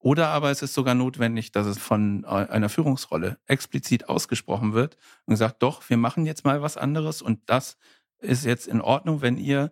Oder 0.00 0.28
aber 0.28 0.50
es 0.50 0.62
ist 0.62 0.74
sogar 0.74 0.94
notwendig, 0.94 1.52
dass 1.52 1.66
es 1.66 1.78
von 1.78 2.24
einer 2.24 2.70
Führungsrolle 2.70 3.38
explizit 3.46 4.08
ausgesprochen 4.08 4.72
wird 4.72 4.96
und 5.26 5.34
gesagt, 5.34 5.62
doch, 5.62 5.88
wir 5.88 5.98
machen 5.98 6.26
jetzt 6.26 6.44
mal 6.44 6.62
was 6.62 6.76
anderes 6.76 7.22
und 7.22 7.40
das 7.46 7.76
ist 8.18 8.44
jetzt 8.44 8.66
in 8.66 8.80
Ordnung, 8.80 9.22
wenn 9.22 9.36
ihr 9.36 9.70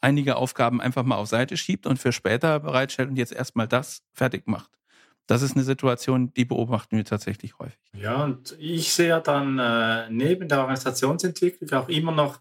einige 0.00 0.36
Aufgaben 0.36 0.80
einfach 0.80 1.04
mal 1.04 1.16
auf 1.16 1.28
Seite 1.28 1.56
schiebt 1.56 1.86
und 1.86 1.98
für 1.98 2.12
später 2.12 2.58
bereitstellt 2.60 3.10
und 3.10 3.16
jetzt 3.16 3.32
erstmal 3.32 3.68
das 3.68 4.02
fertig 4.12 4.46
macht. 4.46 4.79
Das 5.26 5.42
ist 5.42 5.54
eine 5.54 5.64
Situation, 5.64 6.32
die 6.34 6.44
beobachten 6.44 6.96
wir 6.96 7.04
tatsächlich 7.04 7.58
häufig. 7.58 7.78
Ja, 7.92 8.24
und 8.24 8.56
ich 8.58 8.92
sehe 8.92 9.20
dann 9.20 9.58
äh, 9.58 10.10
neben 10.10 10.48
der 10.48 10.60
Organisationsentwicklung 10.60 11.70
auch 11.72 11.88
immer 11.88 12.12
noch 12.12 12.40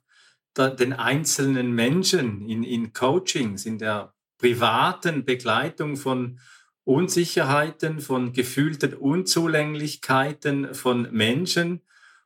da, 0.53 0.69
den 0.69 0.93
einzelnen 0.93 1.71
Menschen 1.71 2.47
in, 2.49 2.63
in 2.63 2.93
Coachings, 2.93 3.65
in 3.65 3.77
der 3.77 4.13
privaten 4.39 5.25
Begleitung 5.25 5.95
von 5.97 6.39
Unsicherheiten, 6.83 7.99
von 7.99 8.33
gefühlten 8.33 8.95
Unzulänglichkeiten 8.95 10.73
von 10.73 11.07
Menschen. 11.11 11.81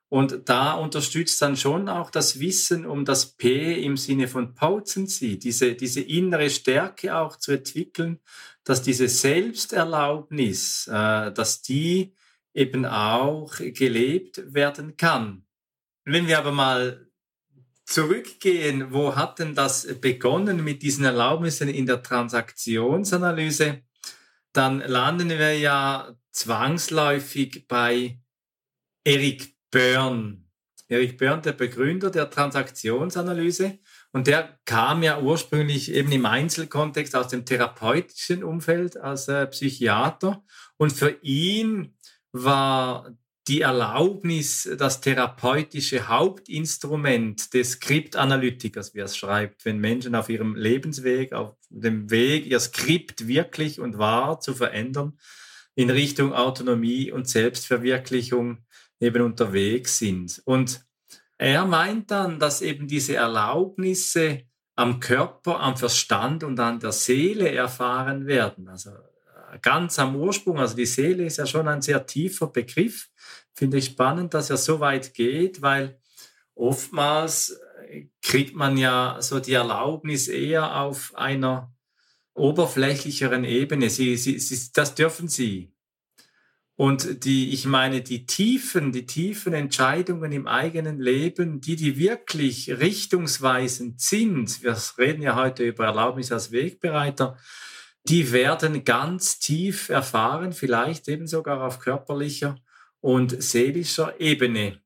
Und 0.07 0.47
da 0.47 0.73
unterstützt 0.73 1.41
dann 1.41 1.57
schon 1.57 1.89
auch 1.89 2.11
das 2.11 2.39
Wissen 2.39 2.85
um 2.85 3.03
das 3.03 3.35
P 3.35 3.83
im 3.83 3.97
Sinne 3.97 4.27
von 4.27 4.53
Potency, 4.53 5.39
diese, 5.39 5.73
diese 5.73 6.01
innere 6.01 6.49
Stärke 6.49 7.17
auch 7.17 7.35
zu 7.37 7.51
entwickeln, 7.51 8.19
dass 8.63 8.81
diese 8.81 9.09
Selbsterlaubnis, 9.09 10.87
äh, 10.87 11.31
dass 11.31 11.61
die 11.61 12.15
eben 12.53 12.85
auch 12.85 13.55
gelebt 13.57 14.53
werden 14.53 14.95
kann. 14.95 15.45
Wenn 16.05 16.27
wir 16.27 16.37
aber 16.37 16.51
mal 16.51 17.07
zurückgehen, 17.85 18.93
wo 18.93 19.15
hat 19.15 19.39
denn 19.39 19.55
das 19.55 19.87
begonnen 19.99 20.63
mit 20.63 20.81
diesen 20.81 21.05
Erlaubnissen 21.05 21.67
in 21.67 21.85
der 21.85 22.03
Transaktionsanalyse? 22.03 23.81
Dann 24.53 24.79
landen 24.79 25.29
wir 25.29 25.57
ja 25.57 26.15
zwangsläufig 26.31 27.67
bei 27.67 28.19
Eric 29.03 29.55
Byrne. 29.71 30.43
Eric 30.87 31.17
Byrne, 31.17 31.41
der 31.41 31.53
Begründer 31.53 32.11
der 32.11 32.29
Transaktionsanalyse. 32.29 33.79
Und 34.13 34.27
der 34.27 34.59
kam 34.65 35.01
ja 35.01 35.19
ursprünglich 35.19 35.91
eben 35.91 36.11
im 36.11 36.27
Einzelkontext 36.27 37.15
aus 37.15 37.29
dem 37.29 37.45
therapeutischen 37.45 38.43
Umfeld 38.43 38.95
als 38.95 39.27
äh, 39.27 39.47
Psychiater. 39.47 40.43
Und 40.77 40.93
für 40.93 41.17
ihn 41.23 41.97
war 42.31 43.11
die 43.47 43.61
Erlaubnis, 43.61 44.69
das 44.77 45.01
therapeutische 45.01 46.07
Hauptinstrument 46.07 47.53
des 47.55 47.71
Skriptanalytikers, 47.71 48.93
wie 48.93 48.99
er 48.99 49.05
es 49.05 49.17
schreibt, 49.17 49.65
wenn 49.65 49.79
Menschen 49.79 50.15
auf 50.15 50.29
ihrem 50.29 50.55
Lebensweg, 50.55 51.33
auf 51.33 51.55
dem 51.69 52.09
Weg, 52.09 52.45
ihr 52.45 52.59
Skript 52.59 53.27
wirklich 53.27 53.79
und 53.81 53.97
wahr 53.97 54.39
zu 54.39 54.53
verändern, 54.53 55.17
in 55.75 55.89
Richtung 55.89 56.33
Autonomie 56.33 57.11
und 57.11 57.27
Selbstverwirklichung 57.27 58.59
eben 58.99 59.23
unterwegs 59.23 59.97
sind. 59.97 60.41
Und 60.45 60.85
er 61.37 61.65
meint 61.65 62.11
dann, 62.11 62.39
dass 62.39 62.61
eben 62.61 62.87
diese 62.87 63.15
Erlaubnisse 63.15 64.43
am 64.75 64.99
Körper, 64.99 65.59
am 65.59 65.77
Verstand 65.77 66.43
und 66.43 66.59
an 66.59 66.79
der 66.79 66.91
Seele 66.91 67.51
erfahren 67.51 68.25
werden. 68.25 68.67
Also 68.67 68.91
ganz 69.61 69.99
am 69.99 70.15
Ursprung, 70.15 70.59
also 70.59 70.75
die 70.75 70.85
Seele 70.85 71.25
ist 71.25 71.37
ja 71.37 71.45
schon 71.45 71.67
ein 71.67 71.81
sehr 71.81 72.05
tiefer 72.05 72.47
Begriff. 72.47 73.09
Finde 73.53 73.77
ich 73.77 73.85
spannend, 73.85 74.33
dass 74.33 74.49
er 74.49 74.57
so 74.57 74.79
weit 74.79 75.13
geht, 75.13 75.61
weil 75.61 75.99
oftmals 76.55 77.59
äh, 77.87 78.07
kriegt 78.21 78.55
man 78.55 78.77
ja 78.77 79.17
so 79.19 79.39
die 79.39 79.53
Erlaubnis 79.53 80.27
eher 80.27 80.81
auf 80.81 81.13
einer 81.15 81.71
oberflächlicheren 82.33 83.43
Ebene. 83.43 83.89
Sie, 83.89 84.17
sie, 84.17 84.39
sie, 84.39 84.71
das 84.73 84.95
dürfen 84.95 85.27
sie. 85.27 85.72
Und 86.83 87.23
die, 87.23 87.53
ich 87.53 87.65
meine, 87.65 88.01
die 88.01 88.25
tiefen, 88.25 88.91
die 88.91 89.05
tiefen 89.05 89.53
Entscheidungen 89.53 90.33
im 90.33 90.47
eigenen 90.47 90.99
Leben, 90.99 91.61
die, 91.61 91.77
die 91.77 91.97
wirklich 91.97 92.69
richtungsweisend 92.69 94.01
sind, 94.01 94.61
wir 94.63 94.75
reden 94.97 95.21
ja 95.21 95.37
heute 95.37 95.63
über 95.63 95.85
Erlaubnis 95.85 96.33
als 96.33 96.51
Wegbereiter, 96.51 97.37
die 98.03 98.33
werden 98.33 98.83
ganz 98.83 99.39
tief 99.39 99.87
erfahren, 99.87 100.51
vielleicht 100.51 101.07
eben 101.07 101.25
sogar 101.25 101.61
auf 101.61 101.79
körperlicher 101.79 102.57
und 102.99 103.41
seelischer 103.41 104.19
Ebene. 104.19 104.81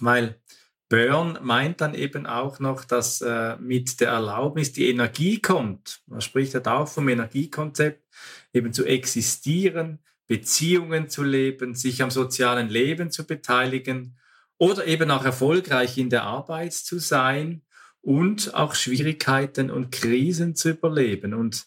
Weil 0.00 0.40
Burn 0.88 1.40
meint 1.42 1.80
dann 1.80 1.94
eben 1.94 2.24
auch 2.24 2.60
noch, 2.60 2.84
dass 2.84 3.20
äh, 3.20 3.56
mit 3.56 3.98
der 3.98 4.10
Erlaubnis 4.10 4.72
die 4.72 4.88
Energie 4.90 5.42
kommt. 5.42 6.02
Man 6.06 6.20
spricht 6.20 6.54
halt 6.54 6.68
auch 6.68 6.86
vom 6.86 7.08
Energiekonzept, 7.08 8.06
eben 8.52 8.72
zu 8.72 8.84
existieren, 8.84 9.98
Beziehungen 10.26 11.08
zu 11.08 11.22
leben, 11.22 11.74
sich 11.74 12.02
am 12.02 12.10
sozialen 12.10 12.68
Leben 12.68 13.10
zu 13.10 13.26
beteiligen 13.26 14.16
oder 14.58 14.86
eben 14.86 15.10
auch 15.10 15.24
erfolgreich 15.24 15.98
in 15.98 16.10
der 16.10 16.24
Arbeit 16.24 16.72
zu 16.72 16.98
sein 16.98 17.62
und 18.00 18.54
auch 18.54 18.74
Schwierigkeiten 18.74 19.70
und 19.70 19.90
Krisen 19.92 20.54
zu 20.54 20.70
überleben. 20.70 21.34
Und 21.34 21.66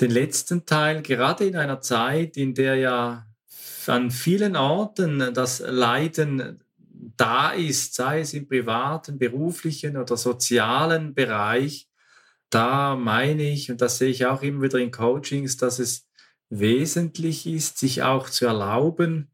den 0.00 0.10
letzten 0.10 0.66
Teil, 0.66 1.02
gerade 1.02 1.44
in 1.44 1.56
einer 1.56 1.80
Zeit, 1.80 2.36
in 2.36 2.54
der 2.54 2.76
ja 2.76 3.26
an 3.86 4.10
vielen 4.10 4.54
Orten 4.54 5.32
das 5.32 5.60
Leiden 5.60 6.62
da 7.16 7.50
ist, 7.50 7.94
sei 7.94 8.20
es 8.20 8.34
im 8.34 8.46
privaten, 8.46 9.18
beruflichen 9.18 9.96
oder 9.96 10.16
sozialen 10.16 11.14
Bereich, 11.14 11.88
da 12.50 12.96
meine 12.96 13.50
ich, 13.50 13.70
und 13.70 13.80
das 13.80 13.98
sehe 13.98 14.10
ich 14.10 14.26
auch 14.26 14.42
immer 14.42 14.62
wieder 14.62 14.78
in 14.78 14.90
Coachings, 14.90 15.56
dass 15.56 15.78
es 15.78 16.07
wesentlich 16.50 17.46
ist, 17.46 17.78
sich 17.78 18.02
auch 18.02 18.30
zu 18.30 18.46
erlauben, 18.46 19.30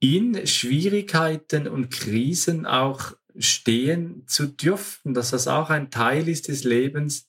in 0.00 0.46
Schwierigkeiten 0.46 1.66
und 1.68 1.90
Krisen 1.90 2.66
auch 2.66 3.16
stehen 3.36 4.24
zu 4.26 4.46
dürfen, 4.46 5.14
dass 5.14 5.30
das 5.30 5.48
auch 5.48 5.70
ein 5.70 5.90
Teil 5.90 6.28
ist 6.28 6.48
des 6.48 6.64
Lebens, 6.64 7.28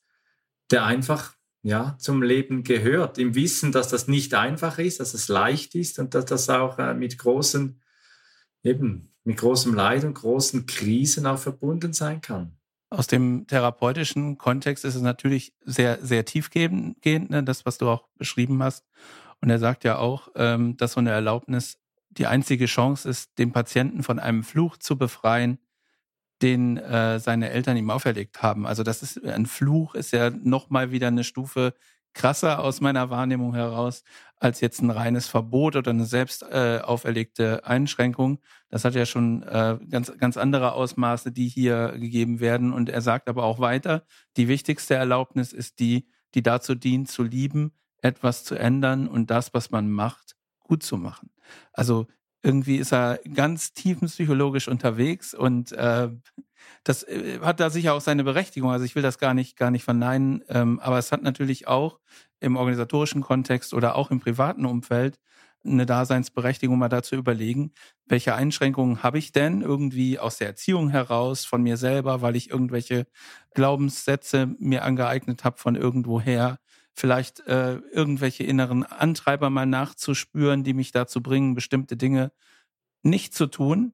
der 0.72 0.86
einfach 0.86 1.36
ja, 1.64 1.98
zum 1.98 2.22
Leben 2.22 2.64
gehört, 2.64 3.18
im 3.18 3.34
Wissen, 3.34 3.72
dass 3.72 3.88
das 3.88 4.08
nicht 4.08 4.36
einfach 4.36 4.78
ist, 4.78 5.00
dass 5.00 5.16
es 5.16 5.30
leicht 5.30 5.74
ist 5.74 5.98
und 5.98 6.14
dass 6.14 6.26
das 6.26 6.48
auch 6.50 6.78
äh, 6.78 6.94
mit 6.94 7.18
großen, 7.18 7.82
eben 8.62 9.16
mit 9.24 9.38
großem 9.38 9.74
Leid 9.74 10.04
und 10.04 10.14
großen 10.14 10.68
Krisen 10.68 11.26
auch 11.26 11.40
verbunden 11.40 11.92
sein 11.94 12.22
kann. 12.22 12.55
Aus 12.90 13.08
dem 13.08 13.48
therapeutischen 13.48 14.38
Kontext 14.38 14.86
ist 14.86 14.96
es 14.96 15.02
natürlich 15.02 15.54
sehr, 15.62 16.00
sehr 16.02 16.26
tiefgehend, 16.26 17.04
ne, 17.04 17.44
das, 17.44 17.66
was 17.66 17.78
du 17.78 17.90
auch 17.90 18.08
beschrieben 18.18 18.62
hast. 18.64 18.86
Und 19.42 19.50
er 19.50 19.60
sagt 19.60 19.84
ja 19.84 19.98
auch, 19.98 20.30
ähm, 20.36 20.78
dass 20.78 20.94
so 20.94 21.00
eine 21.00 21.12
Erlaubnis 21.12 21.80
die 22.10 22.28
einzige 22.28 22.66
Chance 22.68 23.10
ist, 23.10 23.38
den 23.38 23.52
Patienten 23.52 24.04
von 24.04 24.20
einem 24.20 24.44
Fluch 24.44 24.78
zu 24.78 24.98
befreien, 24.98 25.60
den 26.42 26.78
äh, 26.78 27.20
seine 27.20 27.50
Eltern 27.50 27.78
ihm 27.78 27.90
auferlegt 27.90 28.42
haben. 28.42 28.68
Also 28.68 28.84
das 28.84 29.02
ist 29.02 29.24
ein 29.24 29.46
Fluch, 29.46 29.96
ist 29.96 30.12
ja 30.12 30.30
nochmal 30.30 30.92
wieder 30.92 31.08
eine 31.08 31.24
Stufe 31.24 31.74
krasser 32.16 32.64
aus 32.64 32.82
meiner 32.82 33.12
Wahrnehmung 33.12 33.54
heraus 33.54 34.04
als 34.38 34.62
jetzt 34.62 34.82
ein 34.82 34.90
reines 34.90 35.28
Verbot 35.28 35.76
oder 35.76 35.92
eine 35.92 36.06
selbst 36.06 36.44
äh, 36.44 36.80
auferlegte 36.82 37.66
Einschränkung. 37.66 38.40
Das 38.70 38.84
hat 38.84 38.96
ja 38.96 39.06
schon 39.06 39.44
äh, 39.44 39.78
ganz, 39.90 40.12
ganz 40.18 40.38
andere 40.38 40.74
Ausmaße, 40.74 41.32
die 41.32 41.48
hier 41.48 41.94
gegeben 41.98 42.40
werden. 42.40 42.74
Und 42.74 42.90
er 42.90 43.02
sagt 43.02 43.30
aber 43.30 43.44
auch 43.44 43.60
weiter, 43.60 44.04
die 44.38 44.48
wichtigste 44.48 44.96
Erlaubnis 44.96 45.54
ist 45.54 45.80
die, 45.80 46.08
die 46.34 46.42
dazu 46.42 46.74
dient, 46.74 47.10
zu 47.10 47.24
lieben, 47.24 47.72
etwas 48.02 48.44
zu 48.44 48.56
ändern 48.56 49.08
und 49.08 49.30
das, 49.30 49.54
was 49.54 49.72
man 49.72 49.92
macht, 49.92 50.36
gut 50.60 50.84
zu 50.84 50.98
machen. 50.98 51.30
Also 51.74 52.08
irgendwie 52.46 52.78
ist 52.78 52.94
er 52.94 53.20
ganz 53.34 53.74
tiefenpsychologisch 53.74 54.68
unterwegs 54.68 55.34
und 55.34 55.72
äh, 55.72 56.10
das 56.84 57.04
äh, 57.04 57.40
hat 57.42 57.60
da 57.60 57.70
sicher 57.70 57.94
auch 57.96 58.02
seine 58.02 58.24
Berechtigung. 58.24 58.72
Also 58.72 58.86
ich 58.86 58.96
will 58.96 59.04
das 59.04 59.18
gar 59.18 59.34
nicht, 59.34 59.58
gar 59.58 59.72
nicht 59.72 59.84
verneinen, 59.84 60.44
ähm, 60.50 60.80
aber 60.80 61.00
es 61.00 61.12
hat 61.12 61.24
natürlich 61.24 61.68
auch 61.68 62.00
im 62.40 62.56
organisatorischen 62.56 63.22
Kontext 63.22 63.74
oder 63.74 63.96
auch 63.96 64.12
im 64.12 64.20
privaten 64.20 64.66
Umfeld 64.66 65.20
eine 65.66 65.88
Daseinsberechtigung, 65.88 66.78
mal 66.78 66.90
dazu 66.90 67.16
überlegen, 67.16 67.74
welche 68.06 68.36
Einschränkungen 68.36 69.02
habe 69.02 69.18
ich 69.18 69.32
denn 69.32 69.62
irgendwie 69.62 70.20
aus 70.20 70.38
der 70.38 70.48
Erziehung 70.48 70.90
heraus, 70.90 71.44
von 71.44 71.64
mir 71.64 71.78
selber, 71.78 72.22
weil 72.22 72.36
ich 72.36 72.52
irgendwelche 72.52 73.08
Glaubenssätze 73.56 74.48
mir 74.60 74.84
angeeignet 74.84 75.44
habe 75.44 75.58
von 75.58 75.76
irgendwoher, 75.76 76.60
vielleicht 76.96 77.42
äh, 77.42 77.76
irgendwelche 77.92 78.44
inneren 78.44 78.84
Antreiber 78.84 79.50
mal 79.50 79.66
nachzuspüren, 79.66 80.64
die 80.64 80.74
mich 80.74 80.92
dazu 80.92 81.22
bringen, 81.22 81.54
bestimmte 81.54 81.98
Dinge 81.98 82.32
nicht 83.04 83.34
zu 83.34 83.48
tun 83.48 83.94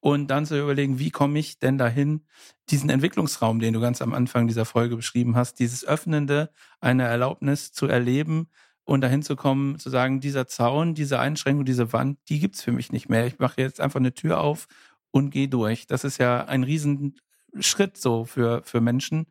und 0.00 0.28
dann 0.28 0.46
zu 0.46 0.58
überlegen, 0.58 0.98
wie 0.98 1.10
komme 1.10 1.38
ich 1.38 1.58
denn 1.58 1.78
dahin, 1.78 2.26
diesen 2.70 2.90
Entwicklungsraum, 2.90 3.60
den 3.60 3.74
du 3.74 3.80
ganz 3.80 4.00
am 4.00 4.14
Anfang 4.14 4.46
dieser 4.46 4.64
Folge 4.64 4.96
beschrieben 4.96 5.36
hast, 5.36 5.58
dieses 5.58 5.84
Öffnende, 5.84 6.50
eine 6.80 7.04
Erlaubnis 7.04 7.72
zu 7.72 7.86
erleben 7.86 8.48
und 8.84 9.02
dahin 9.02 9.22
zu 9.22 9.36
kommen, 9.36 9.78
zu 9.78 9.90
sagen, 9.90 10.20
dieser 10.20 10.46
Zaun, 10.46 10.94
diese 10.94 11.20
Einschränkung, 11.20 11.64
diese 11.64 11.92
Wand, 11.92 12.18
die 12.28 12.40
gibt's 12.40 12.62
für 12.62 12.72
mich 12.72 12.90
nicht 12.90 13.08
mehr. 13.08 13.26
Ich 13.26 13.38
mache 13.38 13.60
jetzt 13.60 13.80
einfach 13.80 14.00
eine 14.00 14.14
Tür 14.14 14.40
auf 14.40 14.66
und 15.10 15.30
gehe 15.30 15.48
durch. 15.48 15.86
Das 15.86 16.04
ist 16.04 16.18
ja 16.18 16.44
ein 16.46 16.64
Riesenschritt 16.64 17.96
so 17.96 18.24
für, 18.24 18.62
für 18.64 18.80
Menschen, 18.80 19.26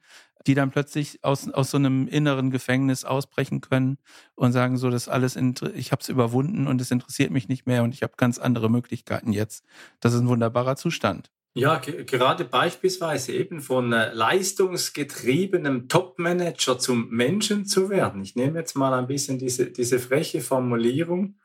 die 0.47 0.53
dann 0.55 0.71
plötzlich 0.71 1.23
aus, 1.23 1.49
aus 1.49 1.71
so 1.71 1.77
einem 1.77 2.07
inneren 2.07 2.51
Gefängnis 2.51 3.05
ausbrechen 3.05 3.61
können 3.61 3.97
und 4.35 4.51
sagen 4.51 4.77
so, 4.77 4.89
das 4.89 5.09
alles, 5.09 5.37
ich 5.75 5.91
habe 5.91 6.01
es 6.01 6.09
überwunden 6.09 6.67
und 6.67 6.81
es 6.81 6.91
interessiert 6.91 7.31
mich 7.31 7.47
nicht 7.47 7.67
mehr 7.67 7.83
und 7.83 7.93
ich 7.93 8.03
habe 8.03 8.13
ganz 8.17 8.37
andere 8.37 8.69
Möglichkeiten 8.69 9.31
jetzt. 9.33 9.65
Das 9.99 10.13
ist 10.13 10.21
ein 10.21 10.27
wunderbarer 10.27 10.75
Zustand. 10.75 11.31
Ja, 11.55 11.77
gerade 11.79 12.45
beispielsweise 12.45 13.33
eben 13.33 13.59
von 13.59 13.91
äh, 13.91 14.13
leistungsgetriebenem 14.13 15.89
Topmanager 15.89 16.77
zum 16.77 17.09
Menschen 17.09 17.65
zu 17.65 17.89
werden. 17.89 18.21
Ich 18.21 18.35
nehme 18.35 18.59
jetzt 18.59 18.75
mal 18.75 18.93
ein 18.93 19.07
bisschen 19.07 19.39
diese, 19.39 19.65
diese 19.71 19.99
freche 19.99 20.41
Formulierung 20.41 21.35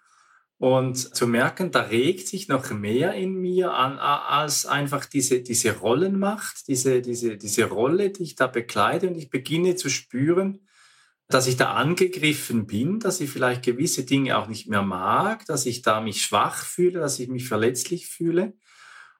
und 0.58 0.96
zu 0.96 1.26
merken, 1.26 1.72
da 1.72 1.82
regt 1.82 2.28
sich 2.28 2.48
noch 2.48 2.70
mehr 2.70 3.14
in 3.14 3.34
mir 3.34 3.74
an, 3.74 3.98
als 3.98 4.66
einfach 4.66 5.04
diese, 5.04 5.40
diese 5.42 5.78
Rollenmacht, 5.78 6.68
diese, 6.68 7.02
diese, 7.02 7.36
diese 7.36 7.64
Rolle, 7.64 8.10
die 8.10 8.22
ich 8.22 8.36
da 8.36 8.46
bekleide. 8.46 9.08
Und 9.08 9.16
ich 9.16 9.30
beginne 9.30 9.74
zu 9.74 9.90
spüren, 9.90 10.66
dass 11.28 11.48
ich 11.48 11.56
da 11.56 11.72
angegriffen 11.72 12.66
bin, 12.66 13.00
dass 13.00 13.20
ich 13.20 13.30
vielleicht 13.30 13.64
gewisse 13.64 14.04
Dinge 14.04 14.38
auch 14.38 14.46
nicht 14.46 14.68
mehr 14.68 14.82
mag, 14.82 15.44
dass 15.46 15.66
ich 15.66 15.82
da 15.82 16.00
mich 16.00 16.22
schwach 16.22 16.64
fühle, 16.64 17.00
dass 17.00 17.18
ich 17.18 17.28
mich 17.28 17.48
verletzlich 17.48 18.06
fühle. 18.06 18.54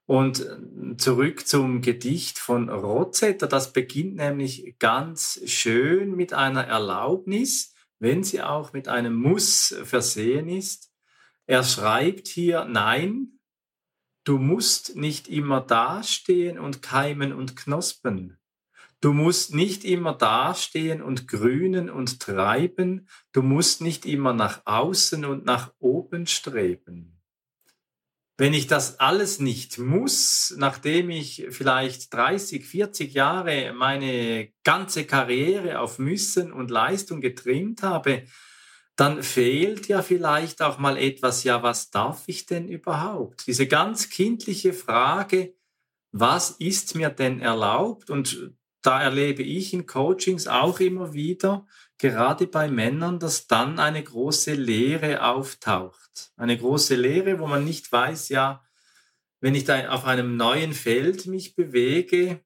Und 0.07 0.41
äh, 0.41 0.97
zurück 0.99 1.47
zum 1.49 1.81
Gedicht 1.81 2.39
von 2.39 2.69
Rotzetter. 2.69 3.47
Das 3.47 3.73
beginnt 3.73 4.17
nämlich 4.17 4.77
ganz 4.79 5.41
schön 5.47 6.15
mit 6.15 6.33
einer 6.33 6.65
Erlaubnis, 6.65 7.75
wenn 7.99 8.23
sie 8.23 8.43
auch 8.43 8.73
mit 8.73 8.87
einem 8.87 9.15
Muss 9.15 9.75
versehen 9.85 10.49
ist. 10.49 10.94
Er 11.47 11.63
schreibt 11.63 12.29
hier, 12.29 12.65
nein, 12.65 13.39
du 14.25 14.39
musst 14.39 14.97
nicht 14.97 15.29
immer 15.29 15.61
dastehen 15.61 16.59
und 16.59 16.83
keimen 16.83 17.33
und 17.33 17.57
knospen. 17.57 18.39
Du 19.01 19.13
musst 19.13 19.55
nicht 19.55 19.85
immer 19.85 20.15
dastehen 20.15 21.03
und 21.03 21.29
grünen 21.29 21.91
und 21.91 22.21
treiben. 22.21 23.09
Du 23.33 23.43
musst 23.43 23.83
nicht 23.83 24.07
immer 24.07 24.33
nach 24.33 24.63
außen 24.65 25.27
und 25.27 25.45
nach 25.45 25.75
oben 25.79 26.27
streben 26.27 27.15
wenn 28.37 28.53
ich 28.53 28.67
das 28.67 28.99
alles 28.99 29.39
nicht 29.39 29.79
muss, 29.79 30.55
nachdem 30.57 31.11
ich 31.11 31.47
vielleicht 31.51 32.13
30, 32.13 32.67
40 32.67 33.15
Jahre 33.15 33.73
meine 33.73 34.49
ganze 34.65 35.05
Karriere 35.05 35.79
auf 35.79 35.99
Müssen 35.99 36.53
und 36.53 36.71
Leistung 36.71 37.21
getrimmt 37.21 37.85
habe, 37.85 38.25
dann 38.97 39.23
fehlt 39.23 39.89
ja 39.89 40.03
vielleicht 40.03 40.63
auch 40.63 40.79
mal 40.79 40.97
etwas, 40.97 41.43
ja, 41.45 41.63
was 41.63 41.91
darf 41.91 42.25
ich 42.27 42.47
denn 42.47 42.69
überhaupt? 42.69 43.47
Diese 43.47 43.67
ganz 43.67 44.09
kindliche 44.09 44.73
Frage, 44.73 45.55
was 46.13 46.53
ist 46.53 46.95
mir 46.95 47.11
denn 47.11 47.41
erlaubt? 47.41 48.09
Und 48.11 48.53
da 48.83 49.03
erlebe 49.03 49.43
ich 49.43 49.73
in 49.73 49.87
Coachings 49.87 50.47
auch 50.47 50.79
immer 50.79 51.13
wieder, 51.13 51.67
gerade 51.99 52.47
bei 52.47 52.69
Männern, 52.69 53.19
dass 53.19 53.47
dann 53.49 53.79
eine 53.81 54.03
große 54.03 54.55
Leere 54.55 55.25
auftaucht. 55.25 56.33
Eine 56.37 56.57
große 56.57 56.95
Lehre, 56.95 57.41
wo 57.41 57.47
man 57.47 57.65
nicht 57.65 57.91
weiß, 57.91 58.29
ja, 58.29 58.63
wenn 59.41 59.55
ich 59.55 59.65
da 59.65 59.89
auf 59.89 60.05
einem 60.05 60.37
neuen 60.37 60.73
Feld 60.73 61.27
mich 61.27 61.57
bewege, 61.57 62.44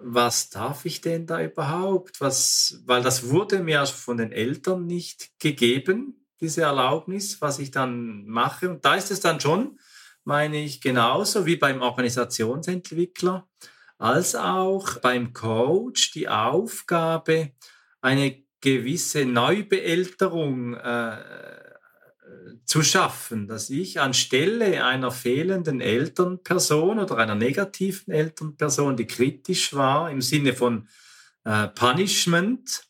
was 0.00 0.50
darf 0.50 0.84
ich 0.84 1.00
denn 1.00 1.26
da 1.26 1.42
überhaupt? 1.42 2.20
Was, 2.20 2.82
weil 2.86 3.02
das 3.02 3.30
wurde 3.30 3.60
mir 3.60 3.84
von 3.86 4.16
den 4.16 4.32
Eltern 4.32 4.86
nicht 4.86 5.38
gegeben, 5.38 6.26
diese 6.40 6.62
Erlaubnis, 6.62 7.40
was 7.40 7.58
ich 7.58 7.70
dann 7.70 8.26
mache. 8.26 8.70
Und 8.70 8.84
da 8.84 8.94
ist 8.94 9.10
es 9.10 9.20
dann 9.20 9.40
schon, 9.40 9.78
meine 10.24 10.62
ich, 10.62 10.80
genauso 10.80 11.46
wie 11.46 11.56
beim 11.56 11.82
Organisationsentwickler, 11.82 13.48
als 13.98 14.34
auch 14.34 14.98
beim 15.00 15.32
Coach 15.32 16.12
die 16.12 16.28
Aufgabe, 16.28 17.52
eine 18.00 18.44
gewisse 18.60 19.24
Neubeälterung 19.24 20.74
äh, 20.74 21.57
zu 22.68 22.82
schaffen, 22.82 23.48
dass 23.48 23.70
ich 23.70 23.98
anstelle 23.98 24.84
einer 24.84 25.10
fehlenden 25.10 25.80
Elternperson 25.80 26.98
oder 26.98 27.16
einer 27.16 27.34
negativen 27.34 28.12
Elternperson, 28.12 28.94
die 28.94 29.06
kritisch 29.06 29.72
war 29.74 30.10
im 30.10 30.20
Sinne 30.20 30.52
von 30.52 30.86
äh, 31.44 31.68
Punishment, 31.68 32.84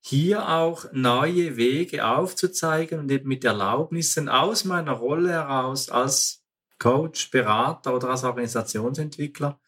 hier 0.00 0.48
auch 0.48 0.86
neue 0.92 1.56
Wege 1.56 2.06
aufzuzeigen 2.06 2.98
und 2.98 3.10
eben 3.12 3.28
mit 3.28 3.44
Erlaubnissen 3.44 4.28
aus 4.28 4.64
meiner 4.64 4.92
Rolle 4.92 5.30
heraus 5.30 5.90
als 5.90 6.42
Coach, 6.80 7.30
Berater 7.30 7.94
oder 7.94 8.08
als 8.08 8.24
Organisationsentwickler 8.24 9.60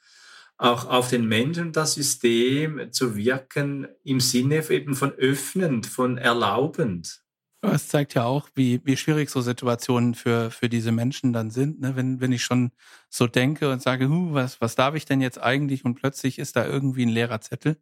auch 0.56 0.86
auf 0.86 1.08
den 1.08 1.26
Menschen 1.26 1.72
das 1.72 1.94
System 1.94 2.92
zu 2.92 3.14
wirken 3.14 3.86
im 4.02 4.18
Sinne 4.18 4.68
eben 4.70 4.94
von 4.94 5.12
öffnend, 5.12 5.86
von 5.86 6.18
erlaubend. 6.18 7.21
Es 7.64 7.86
zeigt 7.86 8.14
ja 8.14 8.24
auch, 8.24 8.48
wie, 8.56 8.80
wie 8.84 8.96
schwierig 8.96 9.30
so 9.30 9.40
Situationen 9.40 10.14
für, 10.16 10.50
für 10.50 10.68
diese 10.68 10.90
Menschen 10.90 11.32
dann 11.32 11.50
sind. 11.50 11.80
Ne? 11.80 11.94
Wenn, 11.94 12.20
wenn 12.20 12.32
ich 12.32 12.42
schon 12.42 12.72
so 13.08 13.28
denke 13.28 13.70
und 13.70 13.80
sage, 13.80 14.08
huh, 14.08 14.32
was, 14.34 14.60
was 14.60 14.74
darf 14.74 14.96
ich 14.96 15.04
denn 15.04 15.20
jetzt 15.20 15.40
eigentlich? 15.40 15.84
Und 15.84 15.94
plötzlich 15.94 16.40
ist 16.40 16.56
da 16.56 16.66
irgendwie 16.66 17.06
ein 17.06 17.08
leerer 17.08 17.40
Zettel 17.40 17.76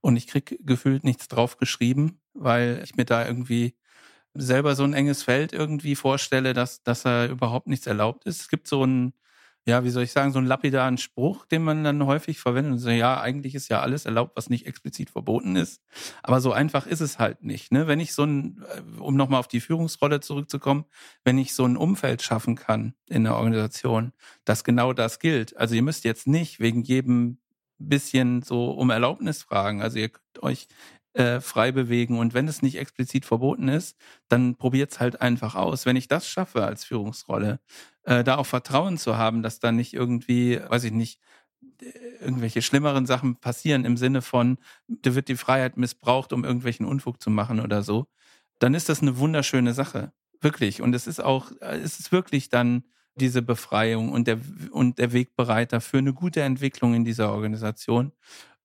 und 0.00 0.16
ich 0.16 0.26
krieg 0.26 0.58
gefühlt 0.64 1.04
nichts 1.04 1.28
drauf 1.28 1.58
geschrieben, 1.58 2.20
weil 2.32 2.80
ich 2.82 2.96
mir 2.96 3.04
da 3.04 3.26
irgendwie 3.26 3.76
selber 4.34 4.74
so 4.74 4.84
ein 4.84 4.94
enges 4.94 5.22
Feld 5.22 5.52
irgendwie 5.52 5.96
vorstelle, 5.96 6.54
dass, 6.54 6.82
dass 6.82 7.02
da 7.02 7.26
überhaupt 7.26 7.66
nichts 7.66 7.86
erlaubt 7.86 8.24
ist. 8.24 8.40
Es 8.42 8.48
gibt 8.48 8.68
so 8.68 8.84
ein, 8.84 9.12
ja, 9.66 9.82
wie 9.82 9.90
soll 9.90 10.04
ich 10.04 10.12
sagen, 10.12 10.32
so 10.32 10.38
einen 10.38 10.46
lapidaren 10.46 10.96
Spruch, 10.96 11.44
den 11.44 11.64
man 11.64 11.82
dann 11.82 12.06
häufig 12.06 12.38
verwendet 12.38 12.74
und 12.74 12.78
so, 12.78 12.88
ja, 12.88 13.20
eigentlich 13.20 13.56
ist 13.56 13.68
ja 13.68 13.80
alles 13.80 14.06
erlaubt, 14.06 14.36
was 14.36 14.48
nicht 14.48 14.66
explizit 14.66 15.10
verboten 15.10 15.56
ist. 15.56 15.82
Aber 16.22 16.40
so 16.40 16.52
einfach 16.52 16.86
ist 16.86 17.00
es 17.00 17.18
halt 17.18 17.42
nicht. 17.42 17.72
Ne? 17.72 17.88
Wenn 17.88 17.98
ich 17.98 18.14
so 18.14 18.22
ein, 18.22 18.64
äh, 18.76 19.00
um 19.00 19.16
nochmal 19.16 19.40
auf 19.40 19.48
die 19.48 19.60
Führungsrolle 19.60 20.20
zurückzukommen, 20.20 20.84
wenn 21.24 21.36
ich 21.36 21.52
so 21.52 21.64
ein 21.64 21.76
Umfeld 21.76 22.22
schaffen 22.22 22.54
kann 22.54 22.94
in 23.08 23.24
der 23.24 23.34
Organisation, 23.34 24.12
dass 24.44 24.62
genau 24.62 24.92
das 24.92 25.18
gilt. 25.18 25.56
Also 25.56 25.74
ihr 25.74 25.82
müsst 25.82 26.04
jetzt 26.04 26.28
nicht 26.28 26.60
wegen 26.60 26.82
jedem 26.82 27.38
bisschen 27.78 28.42
so 28.42 28.70
um 28.70 28.90
Erlaubnis 28.90 29.42
fragen. 29.42 29.82
Also 29.82 29.98
ihr 29.98 30.08
könnt 30.08 30.42
euch 30.42 30.68
äh, 31.16 31.40
frei 31.40 31.72
bewegen. 31.72 32.18
Und 32.18 32.34
wenn 32.34 32.48
es 32.48 32.62
nicht 32.62 32.76
explizit 32.76 33.24
verboten 33.24 33.68
ist, 33.68 33.96
dann 34.28 34.56
probiert 34.56 34.92
es 34.92 35.00
halt 35.00 35.20
einfach 35.20 35.54
aus. 35.54 35.86
Wenn 35.86 35.96
ich 35.96 36.08
das 36.08 36.28
schaffe 36.28 36.64
als 36.64 36.84
Führungsrolle, 36.84 37.60
äh, 38.04 38.22
da 38.22 38.36
auch 38.36 38.46
Vertrauen 38.46 38.98
zu 38.98 39.16
haben, 39.16 39.42
dass 39.42 39.58
da 39.58 39.72
nicht 39.72 39.94
irgendwie, 39.94 40.60
weiß 40.68 40.84
ich 40.84 40.92
nicht, 40.92 41.20
irgendwelche 42.20 42.62
schlimmeren 42.62 43.06
Sachen 43.06 43.36
passieren 43.36 43.84
im 43.84 43.96
Sinne 43.96 44.22
von, 44.22 44.58
da 44.88 45.14
wird 45.14 45.28
die 45.28 45.36
Freiheit 45.36 45.76
missbraucht, 45.76 46.32
um 46.32 46.44
irgendwelchen 46.44 46.86
Unfug 46.86 47.22
zu 47.22 47.30
machen 47.30 47.60
oder 47.60 47.82
so, 47.82 48.06
dann 48.58 48.74
ist 48.74 48.88
das 48.88 49.02
eine 49.02 49.18
wunderschöne 49.18 49.74
Sache. 49.74 50.12
Wirklich. 50.40 50.82
Und 50.82 50.94
es 50.94 51.06
ist 51.06 51.22
auch, 51.22 51.50
es 51.60 51.98
ist 51.98 52.12
wirklich 52.12 52.50
dann 52.50 52.84
diese 53.14 53.40
Befreiung 53.40 54.12
und 54.12 54.26
der, 54.26 54.38
und 54.70 54.98
der 54.98 55.12
Wegbereiter 55.12 55.80
für 55.80 55.98
eine 55.98 56.12
gute 56.12 56.42
Entwicklung 56.42 56.94
in 56.94 57.04
dieser 57.04 57.32
Organisation. 57.32 58.12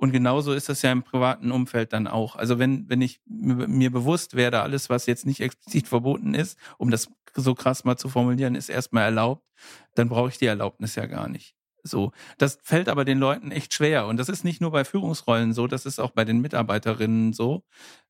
Und 0.02 0.12
genauso 0.12 0.54
ist 0.54 0.68
das 0.68 0.82
ja 0.82 0.92
im 0.92 1.04
privaten 1.04 1.52
Umfeld 1.52 1.94
dann 1.94 2.08
auch. 2.08 2.36
Also 2.36 2.58
wenn, 2.58 2.90
wenn 2.90 3.02
ich 3.02 3.22
mir 3.28 3.92
bewusst 3.92 4.36
werde, 4.36 4.64
alles, 4.64 4.90
was 4.90 5.06
jetzt 5.06 5.28
nicht 5.28 5.42
explizit 5.42 5.88
verboten 5.88 6.34
ist, 6.34 6.58
um 6.80 6.90
das 6.90 7.12
so 7.36 7.54
krass 7.54 7.84
mal 7.84 7.98
zu 7.98 8.10
formulieren, 8.10 8.56
ist 8.56 8.70
erstmal 8.70 9.04
erlaubt, 9.04 9.48
dann 9.94 10.10
brauche 10.10 10.30
ich 10.30 10.40
die 10.40 10.48
Erlaubnis 10.48 10.96
ja 10.96 11.06
gar 11.06 11.30
nicht. 11.30 11.54
So. 11.84 12.14
Das 12.40 12.58
fällt 12.64 12.90
aber 12.90 13.06
den 13.06 13.20
Leuten 13.20 13.52
echt 13.52 13.76
schwer. 13.76 14.08
Und 14.08 14.18
das 14.18 14.28
ist 14.28 14.44
nicht 14.44 14.60
nur 14.60 14.72
bei 14.72 14.86
Führungsrollen 14.86 15.54
so, 15.54 15.68
das 15.68 15.86
ist 15.86 16.00
auch 16.00 16.10
bei 16.12 16.26
den 16.26 16.42
Mitarbeiterinnen 16.42 17.32
so. 17.32 17.64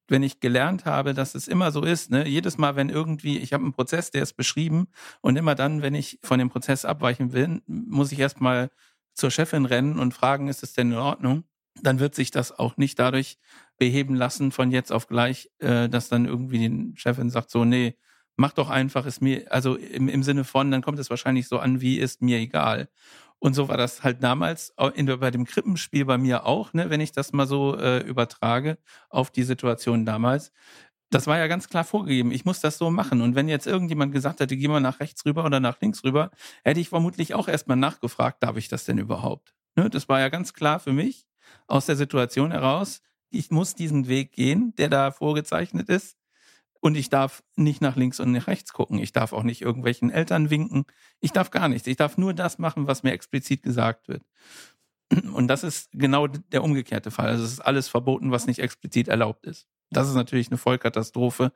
Wenn 0.07 0.23
ich 0.23 0.39
gelernt 0.39 0.85
habe, 0.85 1.13
dass 1.13 1.35
es 1.35 1.49
immer 1.49 1.73
so 1.73 1.83
ist, 1.83 2.09
ne, 2.09 2.25
jedes 2.25 2.57
Mal, 2.57 2.77
wenn 2.77 2.87
irgendwie, 2.87 3.37
ich 3.37 3.51
habe 3.51 3.65
einen 3.65 3.73
Prozess, 3.73 4.11
der 4.11 4.23
ist 4.23 4.37
beschrieben, 4.37 4.87
und 5.19 5.35
immer 5.35 5.55
dann, 5.55 5.81
wenn 5.81 5.93
ich 5.95 6.19
von 6.23 6.39
dem 6.39 6.49
Prozess 6.49 6.85
abweichen 6.85 7.33
will, 7.33 7.61
muss 7.67 8.13
ich 8.13 8.19
erstmal 8.19 8.71
zur 9.13 9.29
Chefin 9.29 9.65
rennen 9.65 9.99
und 9.99 10.13
fragen, 10.13 10.47
ist 10.47 10.63
es 10.63 10.71
denn 10.71 10.93
in 10.93 10.97
Ordnung? 10.97 11.43
Dann 11.81 11.99
wird 11.99 12.15
sich 12.15 12.31
das 12.31 12.57
auch 12.57 12.77
nicht 12.77 12.99
dadurch 12.99 13.37
beheben 13.77 14.15
lassen 14.15 14.51
von 14.51 14.71
jetzt 14.71 14.91
auf 14.91 15.07
gleich, 15.07 15.49
äh, 15.59 15.89
dass 15.89 16.09
dann 16.09 16.25
irgendwie 16.25 16.59
die 16.59 16.93
Chefin 16.95 17.29
sagt 17.29 17.49
so, 17.49 17.65
nee, 17.65 17.97
mach 18.37 18.53
doch 18.53 18.69
einfach, 18.69 19.05
ist 19.05 19.21
mir, 19.21 19.51
also 19.51 19.75
im, 19.75 20.07
im 20.07 20.23
Sinne 20.23 20.43
von, 20.43 20.71
dann 20.71 20.81
kommt 20.81 20.99
es 20.99 21.09
wahrscheinlich 21.09 21.47
so 21.47 21.59
an, 21.59 21.81
wie 21.81 21.97
ist 21.97 22.21
mir 22.21 22.39
egal. 22.39 22.89
Und 23.39 23.55
so 23.55 23.69
war 23.69 23.77
das 23.77 24.03
halt 24.03 24.21
damals 24.21 24.73
in, 24.93 25.07
bei 25.19 25.31
dem 25.31 25.45
Krippenspiel 25.45 26.05
bei 26.05 26.17
mir 26.17 26.45
auch, 26.45 26.73
ne, 26.73 26.89
wenn 26.89 27.01
ich 27.01 27.11
das 27.11 27.33
mal 27.33 27.47
so 27.47 27.75
äh, 27.75 27.99
übertrage 27.99 28.77
auf 29.09 29.31
die 29.31 29.43
Situation 29.43 30.05
damals. 30.05 30.51
Das 31.09 31.27
war 31.27 31.37
ja 31.39 31.47
ganz 31.47 31.67
klar 31.67 31.83
vorgegeben. 31.83 32.31
Ich 32.31 32.45
muss 32.45 32.61
das 32.61 32.77
so 32.77 32.89
machen. 32.91 33.21
Und 33.21 33.35
wenn 33.35 33.49
jetzt 33.49 33.67
irgendjemand 33.67 34.13
gesagt 34.13 34.39
hätte, 34.39 34.55
geh 34.55 34.67
mal 34.67 34.79
nach 34.79 34.99
rechts 34.99 35.25
rüber 35.25 35.43
oder 35.43 35.59
nach 35.59 35.81
links 35.81 36.03
rüber, 36.03 36.29
hätte 36.63 36.79
ich 36.79 36.89
vermutlich 36.89 37.33
auch 37.33 37.47
erstmal 37.47 37.77
nachgefragt, 37.77 38.43
darf 38.43 38.57
ich 38.57 38.67
das 38.69 38.85
denn 38.85 38.99
überhaupt? 38.99 39.55
Ne, 39.75 39.89
das 39.89 40.07
war 40.07 40.19
ja 40.19 40.29
ganz 40.29 40.53
klar 40.53 40.79
für 40.79 40.93
mich 40.93 41.25
aus 41.67 41.85
der 41.85 41.95
Situation 41.95 42.51
heraus, 42.51 43.01
ich 43.29 43.49
muss 43.49 43.75
diesen 43.75 44.07
Weg 44.07 44.33
gehen, 44.33 44.73
der 44.77 44.89
da 44.89 45.11
vorgezeichnet 45.11 45.89
ist. 45.89 46.17
Und 46.83 46.95
ich 46.95 47.09
darf 47.09 47.43
nicht 47.55 47.79
nach 47.79 47.95
links 47.95 48.19
und 48.19 48.31
nach 48.31 48.47
rechts 48.47 48.73
gucken. 48.73 48.97
Ich 48.97 49.13
darf 49.13 49.33
auch 49.33 49.43
nicht 49.43 49.61
irgendwelchen 49.61 50.09
Eltern 50.09 50.49
winken. 50.49 50.85
Ich 51.19 51.31
darf 51.31 51.51
gar 51.51 51.69
nichts. 51.69 51.87
Ich 51.87 51.95
darf 51.95 52.17
nur 52.17 52.33
das 52.33 52.57
machen, 52.57 52.87
was 52.87 53.03
mir 53.03 53.11
explizit 53.11 53.61
gesagt 53.61 54.07
wird. 54.07 54.23
Und 55.33 55.47
das 55.47 55.63
ist 55.63 55.91
genau 55.91 56.27
der 56.27 56.63
umgekehrte 56.63 57.11
Fall. 57.11 57.27
Also 57.27 57.43
es 57.43 57.51
ist 57.51 57.59
alles 57.59 57.87
verboten, 57.87 58.31
was 58.31 58.47
nicht 58.47 58.59
explizit 58.59 59.09
erlaubt 59.09 59.45
ist. 59.45 59.67
Das 59.91 60.07
ist 60.07 60.15
natürlich 60.15 60.47
eine 60.47 60.57
Vollkatastrophe 60.57 61.51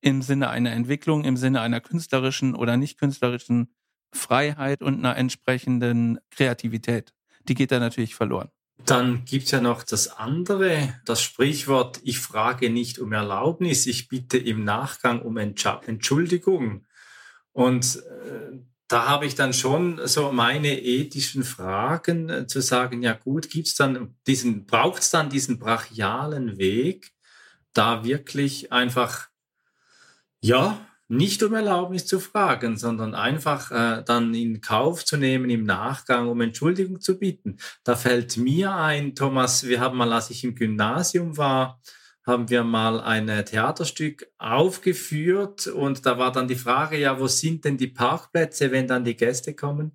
im 0.00 0.22
Sinne 0.22 0.50
einer 0.50 0.72
Entwicklung, 0.72 1.24
im 1.24 1.36
Sinne 1.36 1.60
einer 1.60 1.80
künstlerischen 1.80 2.54
oder 2.54 2.76
nicht 2.76 2.98
künstlerischen 2.98 3.74
Freiheit 4.12 4.82
und 4.82 4.98
einer 4.98 5.16
entsprechenden 5.16 6.18
Kreativität. 6.30 7.14
Die 7.48 7.54
geht 7.54 7.72
da 7.72 7.78
natürlich 7.78 8.14
verloren. 8.14 8.50
Dann 8.78 9.24
gibt's 9.24 9.50
ja 9.50 9.60
noch 9.60 9.82
das 9.82 10.08
andere, 10.08 10.94
das 11.04 11.22
Sprichwort, 11.22 12.00
ich 12.02 12.18
frage 12.18 12.70
nicht 12.70 12.98
um 12.98 13.12
Erlaubnis, 13.12 13.86
ich 13.86 14.08
bitte 14.08 14.36
im 14.36 14.64
Nachgang 14.64 15.22
um 15.22 15.36
Entschuldigung. 15.36 16.84
Und 17.52 17.96
äh, 17.96 18.58
da 18.88 19.06
habe 19.06 19.26
ich 19.26 19.34
dann 19.34 19.52
schon 19.52 20.06
so 20.06 20.32
meine 20.32 20.80
ethischen 20.80 21.44
Fragen 21.44 22.28
äh, 22.28 22.46
zu 22.46 22.60
sagen, 22.60 23.02
ja 23.02 23.14
gut, 23.14 23.48
gibt's 23.48 23.74
dann 23.76 24.16
diesen, 24.26 24.66
braucht's 24.66 25.10
dann 25.10 25.30
diesen 25.30 25.58
brachialen 25.58 26.58
Weg, 26.58 27.12
da 27.72 28.04
wirklich 28.04 28.72
einfach, 28.72 29.28
ja, 30.40 30.84
nicht 31.16 31.42
um 31.42 31.54
Erlaubnis 31.54 32.06
zu 32.06 32.20
fragen, 32.20 32.76
sondern 32.76 33.14
einfach 33.14 33.70
äh, 33.70 34.02
dann 34.04 34.34
in 34.34 34.60
Kauf 34.60 35.04
zu 35.04 35.16
nehmen 35.16 35.50
im 35.50 35.64
Nachgang, 35.64 36.28
um 36.28 36.40
Entschuldigung 36.40 37.00
zu 37.00 37.18
bitten. 37.18 37.58
Da 37.84 37.96
fällt 37.96 38.36
mir 38.36 38.74
ein, 38.74 39.14
Thomas, 39.14 39.64
wir 39.64 39.80
haben 39.80 39.98
mal, 39.98 40.12
als 40.12 40.30
ich 40.30 40.44
im 40.44 40.54
Gymnasium 40.54 41.36
war, 41.36 41.80
haben 42.26 42.48
wir 42.48 42.64
mal 42.64 43.00
ein 43.00 43.26
Theaterstück 43.44 44.26
aufgeführt 44.38 45.66
und 45.66 46.06
da 46.06 46.18
war 46.18 46.32
dann 46.32 46.48
die 46.48 46.54
Frage, 46.54 46.98
ja, 46.98 47.20
wo 47.20 47.26
sind 47.26 47.64
denn 47.64 47.76
die 47.76 47.88
Parkplätze, 47.88 48.72
wenn 48.72 48.86
dann 48.86 49.04
die 49.04 49.16
Gäste 49.16 49.54
kommen? 49.54 49.92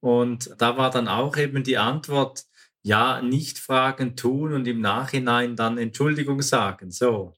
Und 0.00 0.50
da 0.58 0.76
war 0.76 0.90
dann 0.90 1.08
auch 1.08 1.36
eben 1.36 1.62
die 1.62 1.78
Antwort, 1.78 2.44
ja, 2.82 3.20
nicht 3.22 3.58
fragen, 3.58 4.16
tun 4.16 4.52
und 4.54 4.66
im 4.66 4.80
Nachhinein 4.80 5.54
dann 5.54 5.78
Entschuldigung 5.78 6.42
sagen. 6.42 6.90
So. 6.90 7.34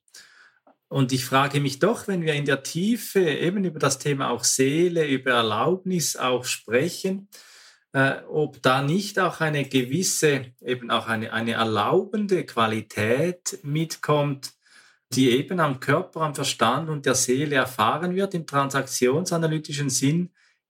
Und 0.92 1.10
ich 1.12 1.24
frage 1.24 1.58
mich 1.58 1.78
doch, 1.78 2.06
wenn 2.06 2.20
wir 2.20 2.34
in 2.34 2.44
der 2.44 2.62
Tiefe 2.62 3.20
eben 3.20 3.64
über 3.64 3.78
das 3.78 3.98
Thema 3.98 4.28
auch 4.28 4.44
Seele, 4.44 5.08
über 5.08 5.30
Erlaubnis 5.30 6.16
auch 6.16 6.44
sprechen, 6.44 7.30
äh, 7.94 8.16
ob 8.28 8.60
da 8.60 8.82
nicht 8.82 9.18
auch 9.18 9.40
eine 9.40 9.64
gewisse, 9.64 10.52
eben 10.60 10.90
auch 10.90 11.08
eine, 11.08 11.32
eine 11.32 11.52
erlaubende 11.52 12.44
Qualität 12.44 13.58
mitkommt, 13.62 14.52
die 15.14 15.30
eben 15.30 15.60
am 15.60 15.80
Körper, 15.80 16.20
am 16.20 16.34
Verstand 16.34 16.90
und 16.90 17.06
der 17.06 17.14
Seele 17.14 17.56
erfahren 17.56 18.14
wird 18.14 18.34
im 18.34 18.46
transaktionsanalytischen 18.46 19.88
Sinn, 19.88 20.28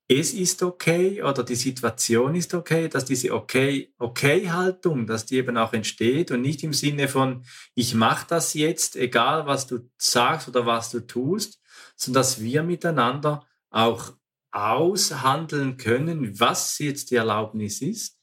es 0.08 0.34
ist 0.34 0.62
okay 0.62 1.22
oder 1.22 1.42
die 1.44 1.54
Situation 1.54 2.34
ist 2.34 2.54
okay, 2.54 2.88
dass 2.88 3.04
diese 3.04 3.32
okay 3.32 3.92
okay 3.98 4.50
Haltung, 4.50 5.06
dass 5.06 5.26
die 5.26 5.36
eben 5.36 5.56
auch 5.56 5.72
entsteht 5.72 6.30
und 6.30 6.42
nicht 6.42 6.62
im 6.62 6.72
Sinne 6.72 7.08
von 7.08 7.44
ich 7.74 7.94
mache 7.94 8.26
das 8.28 8.54
jetzt, 8.54 8.96
egal 8.96 9.46
was 9.46 9.66
du 9.66 9.88
sagst 9.96 10.48
oder 10.48 10.66
was 10.66 10.90
du 10.90 11.00
tust, 11.00 11.60
sondern 11.96 12.22
dass 12.22 12.40
wir 12.40 12.62
miteinander 12.62 13.46
auch 13.70 14.12
aushandeln 14.50 15.78
können, 15.78 16.38
was 16.38 16.78
jetzt 16.78 17.10
die 17.10 17.16
Erlaubnis 17.16 17.80
ist. 17.80 18.18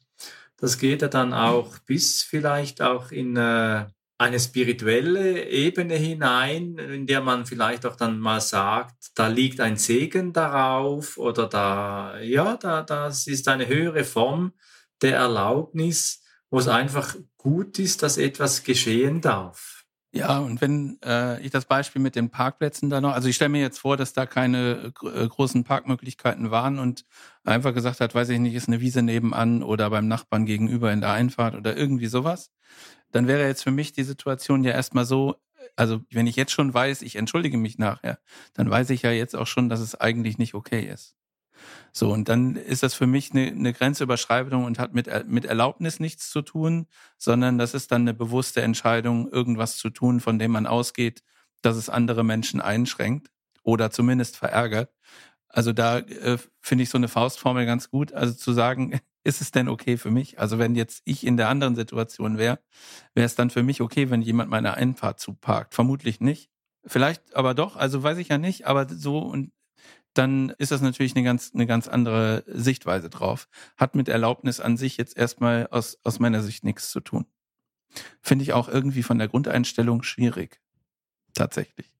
Das 0.57 0.77
geht 0.77 1.01
ja 1.01 1.07
dann 1.07 1.33
auch 1.33 1.79
bis 1.79 2.21
vielleicht 2.21 2.81
auch 2.81 3.11
in 3.11 3.35
äh, 3.35 3.87
eine 4.19 4.39
spirituelle 4.39 5.47
Ebene 5.47 5.95
hinein, 5.95 6.77
in 6.77 7.07
der 7.07 7.21
man 7.21 7.45
vielleicht 7.45 7.85
auch 7.85 7.95
dann 7.95 8.19
mal 8.19 8.41
sagt, 8.41 9.11
da 9.15 9.27
liegt 9.27 9.61
ein 9.61 9.77
Segen 9.77 10.33
darauf 10.33 11.17
oder 11.17 11.47
da, 11.47 12.19
ja, 12.19 12.57
da, 12.57 12.81
das 12.83 13.27
ist 13.27 13.47
eine 13.47 13.67
höhere 13.67 14.03
Form 14.03 14.51
der 15.01 15.15
Erlaubnis, 15.15 16.21
wo 16.49 16.59
es 16.59 16.67
einfach 16.67 17.15
gut 17.37 17.79
ist, 17.79 18.03
dass 18.03 18.17
etwas 18.17 18.63
geschehen 18.65 19.21
darf. 19.21 19.78
Ja, 20.11 20.39
und 20.39 20.59
wenn 20.59 20.97
äh, 21.03 21.39
ich 21.41 21.51
das 21.51 21.65
Beispiel 21.65 22.01
mit 22.01 22.15
den 22.15 22.31
Parkplätzen 22.31 22.89
da 22.89 22.99
noch, 22.99 23.13
also 23.13 23.27
ich 23.27 23.35
stelle 23.35 23.49
mir 23.49 23.61
jetzt 23.61 23.77
vor, 23.77 23.95
dass 23.95 24.13
da 24.13 24.25
keine 24.25 24.91
äh, 25.03 25.27
großen 25.27 25.63
Parkmöglichkeiten 25.63 26.49
waren 26.49 26.79
und 26.79 27.05
einfach 27.43 27.75
gesagt 27.75 27.99
hat, 27.99 28.15
weiß 28.15 28.29
ich 28.29 28.39
nicht, 28.39 28.55
ist 28.55 28.67
eine 28.67 28.81
Wiese 28.81 29.03
nebenan 29.03 29.61
oder 29.61 29.89
beim 29.91 30.07
Nachbarn 30.07 30.47
gegenüber 30.47 30.91
in 30.91 31.01
der 31.01 31.11
Einfahrt 31.11 31.53
oder 31.55 31.77
irgendwie 31.77 32.07
sowas 32.07 32.51
dann 33.11 33.27
wäre 33.27 33.47
jetzt 33.47 33.63
für 33.63 33.71
mich 33.71 33.93
die 33.93 34.03
Situation 34.03 34.63
ja 34.63 34.71
erstmal 34.71 35.05
so, 35.05 35.35
also 35.75 36.01
wenn 36.11 36.27
ich 36.27 36.35
jetzt 36.35 36.51
schon 36.51 36.73
weiß, 36.73 37.01
ich 37.01 37.15
entschuldige 37.15 37.57
mich 37.57 37.77
nachher, 37.77 38.19
dann 38.53 38.69
weiß 38.69 38.89
ich 38.91 39.01
ja 39.03 39.11
jetzt 39.11 39.35
auch 39.35 39.47
schon, 39.47 39.69
dass 39.69 39.79
es 39.79 39.95
eigentlich 39.95 40.37
nicht 40.37 40.53
okay 40.53 40.81
ist. 40.81 41.15
So, 41.91 42.11
und 42.11 42.29
dann 42.29 42.55
ist 42.55 42.83
das 42.83 42.93
für 42.93 43.07
mich 43.07 43.31
eine, 43.31 43.47
eine 43.47 43.73
Grenzüberschreitung 43.73 44.63
und 44.63 44.79
hat 44.79 44.93
mit, 44.93 45.09
mit 45.27 45.45
Erlaubnis 45.45 45.99
nichts 45.99 46.29
zu 46.29 46.41
tun, 46.41 46.87
sondern 47.17 47.57
das 47.57 47.73
ist 47.73 47.91
dann 47.91 48.01
eine 48.01 48.13
bewusste 48.13 48.61
Entscheidung, 48.61 49.29
irgendwas 49.31 49.77
zu 49.77 49.89
tun, 49.89 50.19
von 50.19 50.39
dem 50.39 50.51
man 50.51 50.67
ausgeht, 50.67 51.23
dass 51.61 51.75
es 51.75 51.89
andere 51.89 52.23
Menschen 52.23 52.61
einschränkt 52.61 53.29
oder 53.63 53.91
zumindest 53.91 54.37
verärgert. 54.37 54.91
Also 55.47 55.73
da 55.73 55.97
äh, 55.99 56.37
finde 56.61 56.83
ich 56.83 56.89
so 56.89 56.97
eine 56.97 57.07
Faustformel 57.07 57.65
ganz 57.65 57.89
gut. 57.89 58.13
Also 58.13 58.33
zu 58.33 58.53
sagen, 58.53 58.99
ist 59.23 59.41
es 59.41 59.51
denn 59.51 59.67
okay 59.67 59.97
für 59.97 60.11
mich? 60.11 60.39
Also 60.39 60.59
wenn 60.59 60.75
jetzt 60.75 61.01
ich 61.05 61.25
in 61.25 61.37
der 61.37 61.49
anderen 61.49 61.75
Situation 61.75 62.37
wäre, 62.37 62.59
wäre 63.13 63.25
es 63.25 63.35
dann 63.35 63.49
für 63.49 63.63
mich 63.63 63.81
okay, 63.81 64.09
wenn 64.09 64.21
jemand 64.21 64.49
meine 64.49 64.75
Einfahrt 64.75 65.19
zuparkt? 65.19 65.73
Vermutlich 65.73 66.19
nicht. 66.21 66.49
Vielleicht 66.85 67.35
aber 67.35 67.53
doch, 67.53 67.75
also 67.75 68.01
weiß 68.03 68.19
ich 68.19 68.29
ja 68.29 68.37
nicht, 68.37 68.65
aber 68.65 68.87
so 68.87 69.19
und 69.19 69.51
dann 70.19 70.49
ist 70.57 70.71
das 70.71 70.81
natürlich 70.81 71.15
eine 71.15 71.23
ganz, 71.23 71.51
eine 71.53 71.65
ganz 71.65 71.87
andere 71.87 72.43
Sichtweise 72.45 73.09
drauf. 73.09 73.47
Hat 73.77 73.95
mit 73.95 74.09
Erlaubnis 74.09 74.59
an 74.59 74.75
sich 74.75 74.97
jetzt 74.97 75.15
erstmal 75.15 75.67
aus, 75.71 75.97
aus 76.03 76.19
meiner 76.19 76.43
Sicht 76.43 76.65
nichts 76.65 76.91
zu 76.91 76.99
tun. 76.99 77.25
Finde 78.21 78.43
ich 78.43 78.51
auch 78.51 78.67
irgendwie 78.67 79.01
von 79.01 79.17
der 79.17 79.29
Grundeinstellung 79.29 80.03
schwierig. 80.03 80.59
Tatsächlich. 81.33 81.93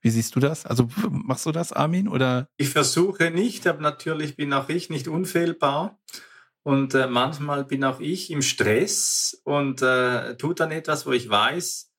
Wie 0.00 0.08
siehst 0.08 0.34
du 0.34 0.40
das? 0.40 0.64
Also 0.64 0.88
machst 1.10 1.44
du 1.44 1.52
das, 1.52 1.74
Armin? 1.74 2.08
Oder? 2.08 2.48
Ich 2.56 2.70
versuche 2.70 3.30
nicht, 3.30 3.66
aber 3.66 3.82
natürlich 3.82 4.36
bin 4.36 4.54
auch 4.54 4.70
ich 4.70 4.88
nicht 4.88 5.06
unfehlbar. 5.06 6.00
Und 6.62 6.94
äh, 6.94 7.08
manchmal 7.08 7.66
bin 7.66 7.84
auch 7.84 8.00
ich 8.00 8.30
im 8.30 8.40
Stress 8.40 9.38
und 9.44 9.82
äh, 9.82 10.34
tue 10.38 10.54
dann 10.54 10.70
etwas, 10.70 11.04
wo 11.04 11.12
ich 11.12 11.28
weiß, 11.28 11.89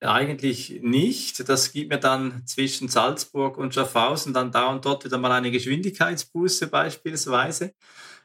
eigentlich 0.00 0.80
nicht. 0.82 1.48
Das 1.48 1.72
gibt 1.72 1.90
mir 1.90 1.98
dann 1.98 2.46
zwischen 2.46 2.88
Salzburg 2.88 3.58
und 3.58 3.74
Schaffhausen 3.74 4.32
dann 4.32 4.52
da 4.52 4.66
und 4.66 4.84
dort 4.84 5.04
wieder 5.04 5.18
mal 5.18 5.32
eine 5.32 5.50
Geschwindigkeitsbuße 5.50 6.68
beispielsweise, 6.68 7.74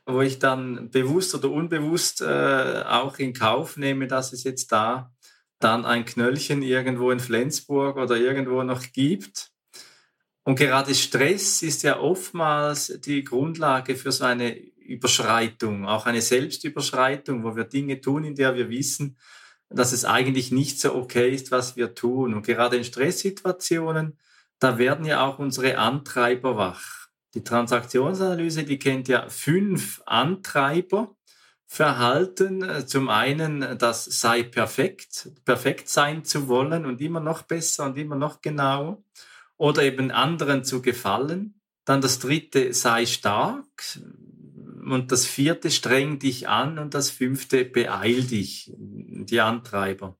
wo 0.05 0.21
ich 0.21 0.39
dann 0.39 0.89
bewusst 0.91 1.33
oder 1.33 1.49
unbewusst 1.49 2.21
äh, 2.21 2.83
auch 2.85 3.17
in 3.17 3.33
Kauf 3.33 3.77
nehme, 3.77 4.07
dass 4.07 4.33
es 4.33 4.43
jetzt 4.43 4.71
da 4.71 5.11
dann 5.59 5.85
ein 5.85 6.05
Knöllchen 6.05 6.61
irgendwo 6.61 7.09
in 7.11 7.19
Flensburg 7.19 7.97
oder 7.97 8.17
irgendwo 8.17 8.63
noch 8.63 8.83
gibt. 8.91 9.51
Und 10.43 10.57
gerade 10.57 10.93
Stress 10.93 11.63
ist 11.63 11.83
ja 11.83 11.99
oftmals 11.99 12.99
die 13.05 13.23
Grundlage 13.23 13.95
für 13.95 14.11
so 14.11 14.25
eine 14.25 14.57
Überschreitung, 14.57 15.85
auch 15.87 16.05
eine 16.05 16.21
Selbstüberschreitung, 16.21 17.43
wo 17.45 17.55
wir 17.55 17.63
Dinge 17.63 18.01
tun, 18.01 18.25
in 18.25 18.35
der 18.35 18.53
wir 18.55 18.69
wissen, 18.69 19.17
dass 19.73 19.91
es 19.91 20.05
eigentlich 20.05 20.51
nicht 20.51 20.79
so 20.79 20.95
okay 20.95 21.33
ist, 21.33 21.51
was 21.51 21.75
wir 21.75 21.95
tun. 21.95 22.33
Und 22.33 22.45
gerade 22.45 22.77
in 22.77 22.83
Stresssituationen, 22.83 24.17
da 24.59 24.77
werden 24.77 25.05
ja 25.05 25.25
auch 25.25 25.39
unsere 25.39 25.77
Antreiber 25.77 26.57
wach. 26.57 27.07
Die 27.33 27.43
Transaktionsanalyse, 27.43 28.63
die 28.63 28.79
kennt 28.79 29.07
ja 29.07 29.27
fünf 29.29 30.01
Antreiber. 30.05 31.15
Verhalten, 31.65 32.85
zum 32.85 33.09
einen, 33.09 33.79
das 33.79 34.05
sei 34.05 34.43
perfekt, 34.43 35.31
perfekt 35.43 35.89
sein 35.89 36.23
zu 36.23 36.47
wollen 36.47 36.85
und 36.85 37.01
immer 37.01 37.19
noch 37.19 37.41
besser 37.41 37.85
und 37.85 37.97
immer 37.97 38.15
noch 38.15 38.41
genauer 38.41 39.01
oder 39.57 39.81
eben 39.81 40.11
anderen 40.11 40.63
zu 40.63 40.83
gefallen. 40.83 41.59
Dann 41.83 41.99
das 41.99 42.19
dritte, 42.19 42.73
sei 42.73 43.07
stark, 43.07 43.65
und 44.91 45.11
das 45.11 45.25
vierte 45.25 45.71
streng 45.71 46.19
dich 46.19 46.47
an 46.47 46.77
und 46.77 46.93
das 46.93 47.09
fünfte 47.09 47.65
beeil 47.65 48.23
dich, 48.23 48.71
die 48.75 49.41
Antreiber. 49.41 50.17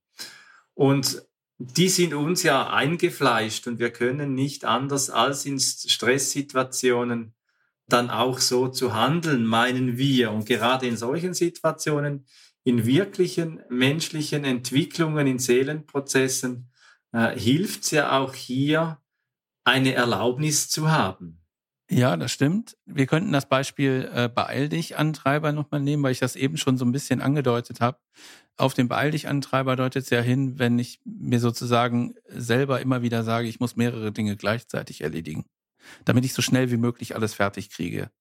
Und 0.74 1.24
die 1.58 1.90
sind 1.90 2.14
uns 2.14 2.44
ja 2.44 2.70
eingefleischt 2.70 3.68
und 3.68 3.80
wir 3.80 3.92
können 3.92 4.34
nicht 4.34 4.66
anders 4.66 5.10
als 5.10 5.46
in 5.46 5.60
Stresssituationen 5.60 7.34
dann 7.88 8.10
auch 8.10 8.40
so 8.40 8.68
zu 8.68 8.94
handeln, 8.94 9.46
meinen 9.46 9.98
wir. 9.98 10.32
Und 10.32 10.46
gerade 10.46 10.88
in 10.88 10.98
solchen 10.98 11.34
Situationen, 11.34 12.26
in 12.64 12.86
wirklichen 12.86 13.62
menschlichen 13.70 14.46
Entwicklungen, 14.46 15.28
in 15.28 15.40
Seelenprozessen, 15.40 16.72
äh, 17.12 17.38
hilft 17.38 17.84
es 17.84 17.92
ja 17.92 18.20
auch 18.20 18.34
hier, 18.34 19.00
eine 19.66 19.94
Erlaubnis 19.94 20.70
zu 20.70 20.92
haben. 20.92 21.43
Ja, 21.90 22.16
das 22.18 22.32
stimmt. 22.32 22.78
Wir 22.86 23.06
könnten 23.08 23.32
das 23.34 23.48
Beispiel 23.48 24.10
äh, 24.14 24.30
Beeil 24.30 24.70
dich 24.70 24.98
Antreiber 24.98 25.52
nochmal 25.52 25.82
nehmen, 25.82 26.02
weil 26.04 26.14
ich 26.14 26.20
das 26.20 26.36
eben 26.36 26.58
schon 26.58 26.78
so 26.78 26.86
ein 26.86 26.92
bisschen 26.92 27.22
angedeutet 27.22 27.82
habe. 27.82 28.00
Auf 28.58 28.74
den 28.74 28.88
Beeil 28.88 29.12
dich 29.12 29.28
Antreiber 29.28 29.76
deutet 29.76 30.04
es 30.06 30.10
ja 30.10 30.22
hin, 30.22 30.60
wenn 30.60 30.80
ich 30.80 31.02
mir 31.06 31.40
sozusagen 31.40 32.16
selber 32.28 32.80
immer 32.82 33.02
wieder 33.02 33.24
sage, 33.24 33.48
ich 33.48 33.60
muss 33.60 33.76
mehrere 33.76 34.12
Dinge 34.12 34.38
gleichzeitig 34.38 35.02
erledigen, 35.02 35.46
damit 36.06 36.26
ich 36.26 36.34
so 36.34 36.42
schnell 36.42 36.72
wie 36.72 36.78
möglich 36.78 37.16
alles 37.16 37.34
fertig 37.36 37.70
kriege. 37.72 38.12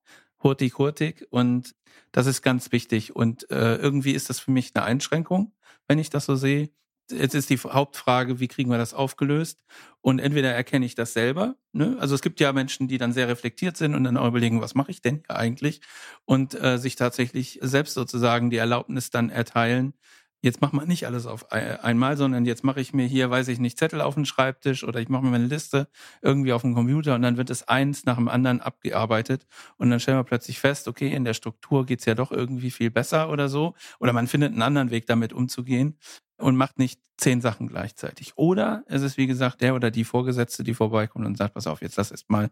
hurtig, 0.43 0.79
hurtig 0.79 1.27
und 1.31 1.75
das 2.13 2.27
ist 2.27 2.43
ganz 2.43 2.73
wichtig 2.73 3.17
und 3.17 3.51
äh, 3.51 3.77
irgendwie 3.77 4.13
ist 4.13 4.31
das 4.31 4.41
für 4.41 4.53
mich 4.53 4.73
eine 4.77 4.85
Einschränkung, 4.87 5.55
wenn 5.89 5.99
ich 6.01 6.11
das 6.11 6.27
so 6.27 6.37
sehe. 6.37 6.71
Jetzt 7.11 7.35
ist 7.35 7.51
die 7.51 7.59
Hauptfrage, 7.59 8.41
wie 8.41 8.49
kriegen 8.49 8.71
wir 8.71 8.79
das 8.79 8.95
aufgelöst? 8.95 9.63
Und 10.01 10.19
entweder 10.19 10.53
erkenne 10.53 10.87
ich 10.87 10.95
das 10.95 11.13
selber, 11.13 11.57
ne? 11.73 11.97
also 12.01 12.15
es 12.15 12.23
gibt 12.23 12.41
ja 12.41 12.53
Menschen, 12.53 12.89
die 12.89 12.99
dann 12.99 13.13
sehr 13.13 13.29
reflektiert 13.29 13.77
sind 13.77 13.95
und 13.95 14.05
dann 14.05 14.17
auch 14.17 14.27
überlegen, 14.27 14.61
was 14.61 14.75
mache 14.75 14.91
ich 14.91 15.03
denn 15.03 15.23
hier 15.27 15.37
eigentlich? 15.37 15.81
Und 16.25 16.55
äh, 16.61 16.79
sich 16.79 16.97
tatsächlich 16.97 17.59
selbst 17.63 17.95
sozusagen 17.95 18.51
die 18.51 18.57
Erlaubnis 18.57 19.11
dann 19.11 19.31
erteilen, 19.31 19.95
jetzt 20.43 20.61
mach 20.61 20.73
mal 20.73 20.87
nicht 20.87 21.07
alles 21.07 21.27
auf 21.27 21.53
einmal, 21.53 22.17
sondern 22.17 22.45
jetzt 22.45 22.65
mache 22.65 22.81
ich 22.81 22.93
mir 22.93 23.07
hier, 23.07 23.31
weiß 23.31 23.47
ich 23.49 23.61
nicht, 23.61 23.79
Zettel 23.79 24.01
auf 24.01 24.15
den 24.15 24.27
Schreibtisch 24.27 24.83
oder 24.83 25.01
ich 25.01 25.09
mache 25.09 25.23
mir 25.23 25.31
meine 25.31 25.47
Liste 25.47 25.89
irgendwie 26.21 26.53
auf 26.53 26.63
dem 26.63 26.75
Computer 26.75 27.15
und 27.15 27.23
dann 27.23 27.37
wird 27.37 27.49
es 27.49 27.69
eins 27.69 28.05
nach 28.05 28.17
dem 28.17 28.29
anderen 28.29 28.61
abgearbeitet 28.61 29.47
und 29.77 29.91
dann 29.91 30.01
stellen 30.01 30.19
wir 30.19 30.25
plötzlich 30.25 30.59
fest, 30.59 30.89
okay, 30.89 31.13
in 31.15 31.25
der 31.25 31.35
Struktur 31.35 31.87
geht's 31.87 32.07
ja 32.07 32.15
doch 32.17 32.33
irgendwie 32.33 32.73
viel 32.73 32.91
besser 32.91 33.31
oder 33.31 33.49
so 33.49 33.75
oder 34.01 34.13
man 34.13 34.27
findet 34.27 34.53
einen 34.53 34.63
anderen 34.63 34.91
Weg 34.91 35.07
damit 35.07 35.33
umzugehen 35.33 35.97
und 36.39 36.57
macht 36.57 36.79
nicht 36.79 37.01
zehn 37.17 37.41
Sachen 37.41 37.69
gleichzeitig. 37.69 38.33
Oder 38.37 38.83
es 38.87 39.03
ist, 39.03 39.17
wie 39.17 39.27
gesagt, 39.27 39.61
der 39.61 39.75
oder 39.75 39.91
die 39.91 40.05
Vorgesetzte, 40.05 40.65
die 40.65 40.75
vorbeikommt 40.75 41.25
und 41.25 41.37
sagt, 41.37 41.55
pass 41.55 41.67
auf, 41.67 41.81
jetzt 41.81 41.97
lass 41.97 42.11
erst 42.11 42.31
mal 42.31 42.51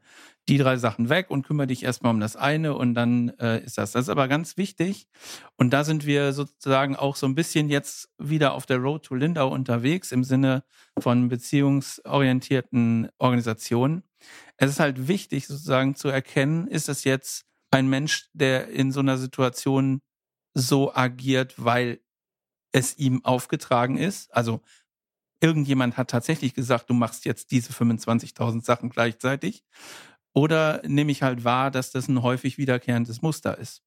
die 0.49 0.59
drei 0.59 0.77
Sachen 0.77 1.09
weg 1.09 1.31
und 1.31 1.45
kümmere 1.45 1.67
dich 1.67 1.83
erstmal 1.83 2.13
um 2.13 2.21
das 2.21 2.37
eine 2.37 2.75
und 2.75 2.95
dann 2.95 3.31
äh, 3.41 3.63
ist 3.65 3.79
das. 3.79 3.93
Das 3.93 4.03
ist 4.03 4.09
aber 4.09 4.29
ganz 4.29 4.57
wichtig. 4.57 5.09
Und 5.57 5.71
da 5.71 5.83
sind 5.83 6.07
wir 6.07 6.33
sozusagen 6.33 6.95
auch 6.95 7.17
so 7.17 7.27
ein 7.27 7.35
bisschen 7.35 7.69
jetzt 7.69 8.11
wieder 8.19 8.55
auf 8.55 8.65
der 8.65 8.79
Road 8.79 9.05
to 9.05 9.15
Lindau 9.15 9.49
unterwegs 9.49 10.13
im 10.13 10.23
Sinne 10.23 10.63
von 10.99 11.29
beziehungsorientierten 11.29 13.09
Organisationen. 13.19 14.05
Es 14.57 14.71
ist 14.71 14.81
halt 14.81 15.09
wichtig, 15.09 15.47
sozusagen 15.47 15.97
zu 15.97 16.09
erkennen, 16.09 16.69
ist 16.69 16.89
es 16.89 17.05
jetzt 17.05 17.45
ein 17.73 17.89
Mensch, 17.89 18.29
der 18.35 18.69
in 18.69 18.93
so 18.93 19.01
einer 19.01 19.17
Situation 19.17 20.01
so 20.55 20.95
agiert, 20.95 21.55
weil 21.57 22.01
es 22.73 22.99
ihm 22.99 23.25
aufgetragen 23.25 23.97
ist. 23.97 24.35
Also 24.35 24.61
irgendjemand 25.41 25.97
hat 25.97 26.11
tatsächlich 26.11 26.55
gesagt, 26.55 26.91
du 26.91 26.95
machst 26.95 27.25
jetzt 27.25 27.51
diese 27.51 27.73
25.000 27.73 28.65
Sachen 28.65 28.91
gleichzeitig. 28.91 29.65
Oder 30.33 30.83
nehme 30.87 31.13
ich 31.13 31.23
halt 31.23 31.45
wahr, 31.45 31.71
dass 31.71 31.91
das 31.91 32.09
ein 32.09 32.23
häufig 32.23 32.59
wiederkehrendes 32.59 33.23
Muster 33.23 33.59
ist. 33.59 33.83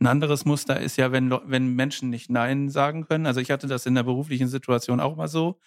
Ein 0.00 0.06
anderes 0.06 0.44
Muster 0.44 0.80
ist 0.80 0.96
ja, 0.96 1.12
wenn, 1.12 1.30
wenn 1.30 1.74
Menschen 1.74 2.10
nicht 2.10 2.30
Nein 2.30 2.70
sagen 2.70 3.06
können. 3.06 3.26
Also 3.26 3.40
ich 3.40 3.50
hatte 3.50 3.66
das 3.66 3.86
in 3.86 3.94
der 3.94 4.02
beruflichen 4.02 4.48
Situation 4.48 5.00
auch 5.00 5.16
mal 5.16 5.28
so. 5.28 5.60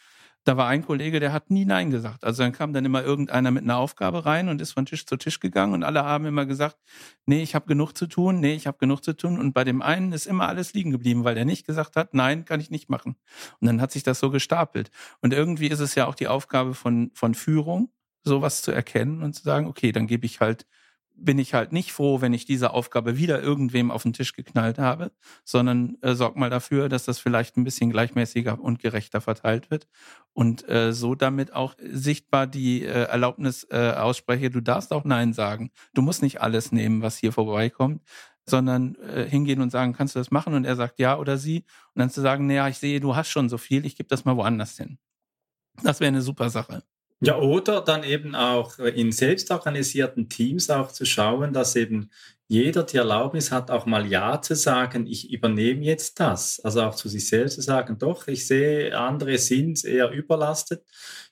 Da 0.45 0.57
war 0.57 0.67
ein 0.67 0.83
Kollege, 0.85 1.19
der 1.19 1.33
hat 1.33 1.51
nie 1.51 1.65
Nein 1.65 1.91
gesagt. 1.91 2.23
Also 2.23 2.43
dann 2.43 2.53
kam 2.53 2.73
dann 2.73 2.85
immer 2.85 3.03
irgendeiner 3.03 3.51
mit 3.51 3.63
einer 3.63 3.77
Aufgabe 3.77 4.25
rein 4.25 4.47
und 4.49 4.61
ist 4.61 4.71
von 4.71 4.85
Tisch 4.85 5.05
zu 5.05 5.17
Tisch 5.17 5.39
gegangen 5.39 5.73
und 5.73 5.83
alle 5.83 6.03
haben 6.03 6.25
immer 6.25 6.45
gesagt, 6.45 6.77
nee, 7.25 7.41
ich 7.43 7.55
habe 7.55 7.67
genug 7.67 7.93
zu 7.93 8.07
tun, 8.07 8.39
nee, 8.39 8.53
ich 8.55 8.65
habe 8.65 8.77
genug 8.77 9.03
zu 9.03 9.13
tun. 9.13 9.37
Und 9.39 9.53
bei 9.53 9.63
dem 9.63 9.81
einen 9.81 10.11
ist 10.13 10.25
immer 10.27 10.47
alles 10.47 10.73
liegen 10.73 10.91
geblieben, 10.91 11.23
weil 11.23 11.35
der 11.35 11.45
nicht 11.45 11.65
gesagt 11.67 11.95
hat, 11.95 12.13
nein, 12.13 12.45
kann 12.45 12.59
ich 12.61 12.71
nicht 12.71 12.89
machen. 12.89 13.15
Und 13.59 13.67
dann 13.67 13.81
hat 13.81 13.91
sich 13.91 14.03
das 14.03 14.19
so 14.19 14.29
gestapelt. 14.31 14.89
Und 15.21 15.33
irgendwie 15.33 15.67
ist 15.67 15.81
es 15.81 15.95
ja 15.95 16.07
auch 16.07 16.15
die 16.15 16.27
Aufgabe 16.27 16.73
von, 16.73 17.11
von 17.13 17.35
Führung, 17.35 17.91
sowas 18.23 18.61
zu 18.61 18.71
erkennen 18.71 19.21
und 19.23 19.33
zu 19.33 19.43
sagen, 19.43 19.67
okay, 19.67 19.91
dann 19.91 20.07
gebe 20.07 20.25
ich 20.25 20.39
halt 20.39 20.65
bin 21.21 21.39
ich 21.39 21.53
halt 21.53 21.71
nicht 21.71 21.91
froh, 21.91 22.21
wenn 22.21 22.33
ich 22.33 22.45
diese 22.45 22.71
Aufgabe 22.71 23.17
wieder 23.17 23.41
irgendwem 23.41 23.91
auf 23.91 24.03
den 24.03 24.13
Tisch 24.13 24.33
geknallt 24.33 24.79
habe, 24.79 25.11
sondern 25.43 25.97
äh, 26.01 26.15
sorg 26.15 26.35
mal 26.35 26.49
dafür, 26.49 26.89
dass 26.89 27.05
das 27.05 27.19
vielleicht 27.19 27.57
ein 27.57 27.63
bisschen 27.63 27.89
gleichmäßiger 27.91 28.59
und 28.59 28.79
gerechter 28.79 29.21
verteilt 29.21 29.71
wird 29.71 29.87
und 30.33 30.67
äh, 30.69 30.93
so 30.93 31.15
damit 31.15 31.53
auch 31.53 31.75
sichtbar 31.79 32.47
die 32.47 32.83
äh, 32.83 33.03
Erlaubnis 33.05 33.67
äh, 33.71 33.91
ausspreche, 33.91 34.49
du 34.49 34.61
darfst 34.61 34.93
auch 34.93 35.03
Nein 35.03 35.33
sagen. 35.33 35.71
Du 35.93 36.01
musst 36.01 36.21
nicht 36.21 36.41
alles 36.41 36.71
nehmen, 36.71 37.01
was 37.01 37.17
hier 37.17 37.31
vorbeikommt, 37.31 38.01
sondern 38.45 38.95
äh, 38.95 39.25
hingehen 39.29 39.61
und 39.61 39.69
sagen, 39.69 39.93
kannst 39.93 40.15
du 40.15 40.19
das 40.19 40.31
machen? 40.31 40.53
Und 40.53 40.65
er 40.65 40.75
sagt 40.75 40.99
ja 40.99 41.17
oder 41.17 41.37
sie. 41.37 41.65
Und 41.93 41.99
dann 41.99 42.09
zu 42.09 42.21
sagen, 42.21 42.47
naja, 42.47 42.67
ich 42.67 42.77
sehe, 42.77 42.99
du 42.99 43.15
hast 43.15 43.29
schon 43.29 43.49
so 43.49 43.57
viel, 43.57 43.85
ich 43.85 43.95
gebe 43.95 44.09
das 44.09 44.25
mal 44.25 44.35
woanders 44.35 44.77
hin. 44.77 44.97
Das 45.83 45.99
wäre 45.99 46.09
eine 46.09 46.21
super 46.21 46.49
Sache. 46.49 46.83
Ja, 47.21 47.37
oder 47.37 47.81
dann 47.81 48.03
eben 48.03 48.33
auch 48.33 48.79
in 48.79 49.11
selbstorganisierten 49.11 50.29
Teams 50.29 50.69
auch 50.69 50.91
zu 50.91 51.05
schauen, 51.05 51.51
dass 51.51 51.75
eben 51.75 52.11
jeder 52.47 52.83
die 52.83 52.97
Erlaubnis 52.97 53.51
hat, 53.51 53.69
auch 53.71 53.85
mal 53.85 54.07
Ja 54.07 54.41
zu 54.41 54.55
sagen, 54.55 55.05
ich 55.05 55.29
übernehme 55.31 55.83
jetzt 55.83 56.19
das. 56.21 56.61
Also 56.61 56.81
auch 56.81 56.95
zu 56.95 57.09
sich 57.09 57.27
selbst 57.27 57.55
zu 57.55 57.61
sagen, 57.61 57.97
doch, 57.99 58.27
ich 58.27 58.47
sehe, 58.47 58.97
andere 58.97 59.37
sind 59.37 59.83
eher 59.83 60.11
überlastet. 60.11 60.83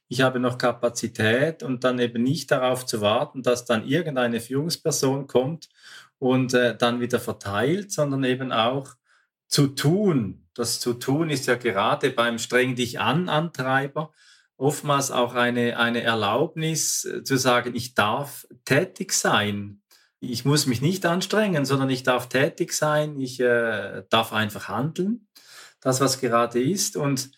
Ich 0.10 0.21
habe 0.21 0.39
noch 0.39 0.58
Kapazität 0.58 1.63
und 1.63 1.84
dann 1.86 2.00
eben 2.00 2.21
nicht 2.21 2.52
darauf 2.52 2.86
zu 2.86 3.00
warten, 3.02 3.41
dass 3.41 3.65
dann 3.65 3.88
irgendeine 3.88 4.41
Führungsperson 4.41 5.28
kommt 5.28 5.69
und 6.19 6.54
äh, 6.54 6.78
dann 6.78 7.00
wieder 7.00 7.19
verteilt, 7.19 7.91
sondern 7.93 8.23
eben 8.26 8.52
auch 8.52 8.95
zu 9.47 9.67
tun. 9.67 10.47
Das 10.54 10.80
zu 10.82 10.93
tun 10.93 11.30
ist 11.30 11.47
ja 11.47 11.56
gerade 11.56 12.12
beim 12.12 12.39
Streng 12.39 12.76
dich 12.76 13.00
an 13.00 13.30
Antreiber 13.30 14.12
oftmals 14.58 15.12
auch 15.12 15.36
eine, 15.36 15.78
eine 15.78 16.02
Erlaubnis 16.02 17.06
äh, 17.06 17.24
zu 17.24 17.38
sagen, 17.38 17.76
ich 17.76 17.93
darf 17.93 18.48
tätig 18.65 19.13
sein. 19.13 19.82
Ich 20.20 20.46
muss 20.46 20.65
mich 20.65 20.82
nicht 20.82 21.06
anstrengen, 21.06 21.65
sondern 21.65 21.89
ich 21.91 22.04
darf 22.04 22.28
tätig 22.28 22.74
sein, 22.74 23.20
ich 23.20 23.39
äh, 23.39 24.04
darf 24.10 24.34
einfach 24.34 24.67
handeln, 24.67 25.28
das 25.80 26.02
was 26.02 26.20
gerade 26.20 26.62
ist. 26.62 26.98
Und 26.98 27.32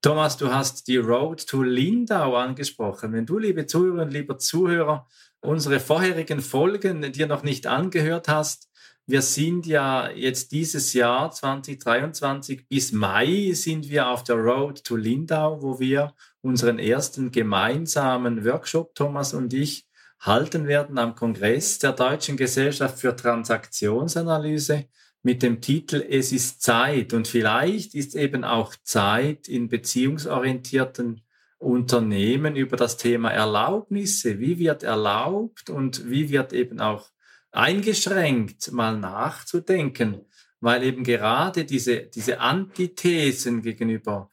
Thomas, 0.00 0.36
du 0.36 0.52
hast 0.52 0.86
die 0.86 0.96
Road 0.96 1.46
to 1.46 1.62
Lindau 1.62 2.36
angesprochen. 2.36 3.12
Wenn 3.12 3.26
du, 3.26 3.38
liebe 3.38 3.66
Zuhörerinnen, 3.66 4.10
lieber 4.10 4.38
Zuhörer, 4.38 5.08
unsere 5.40 5.80
vorherigen 5.80 6.40
Folgen 6.40 7.12
dir 7.12 7.26
noch 7.26 7.42
nicht 7.42 7.66
angehört 7.66 8.28
hast, 8.28 8.70
wir 9.06 9.22
sind 9.22 9.66
ja 9.66 10.08
jetzt 10.10 10.52
dieses 10.52 10.92
Jahr 10.92 11.32
2023 11.32 12.68
bis 12.68 12.92
Mai 12.92 13.50
sind 13.54 13.88
wir 13.88 14.08
auf 14.08 14.22
der 14.22 14.36
Road 14.36 14.84
to 14.84 14.94
Lindau, 14.94 15.60
wo 15.60 15.80
wir 15.80 16.14
unseren 16.42 16.78
ersten 16.78 17.30
gemeinsamen 17.30 18.44
Workshop, 18.44 18.94
Thomas 18.94 19.34
und 19.34 19.52
ich, 19.52 19.86
halten 20.20 20.66
werden 20.66 20.98
am 20.98 21.14
Kongress 21.14 21.78
der 21.78 21.92
Deutschen 21.92 22.36
Gesellschaft 22.36 22.98
für 22.98 23.16
Transaktionsanalyse 23.16 24.86
mit 25.22 25.42
dem 25.42 25.60
Titel 25.60 26.04
Es 26.08 26.32
ist 26.32 26.62
Zeit. 26.62 27.12
Und 27.12 27.28
vielleicht 27.28 27.94
ist 27.94 28.14
eben 28.14 28.44
auch 28.44 28.74
Zeit 28.82 29.48
in 29.48 29.68
beziehungsorientierten 29.68 31.22
Unternehmen 31.58 32.56
über 32.56 32.76
das 32.76 32.96
Thema 32.96 33.30
Erlaubnisse. 33.30 34.38
Wie 34.38 34.58
wird 34.58 34.82
erlaubt 34.82 35.68
und 35.68 36.08
wie 36.08 36.30
wird 36.30 36.52
eben 36.52 36.80
auch 36.80 37.10
eingeschränkt 37.52 38.72
mal 38.72 38.96
nachzudenken, 38.96 40.24
weil 40.60 40.82
eben 40.84 41.04
gerade 41.04 41.64
diese, 41.64 42.02
diese 42.02 42.40
Antithesen 42.40 43.62
gegenüber 43.62 44.30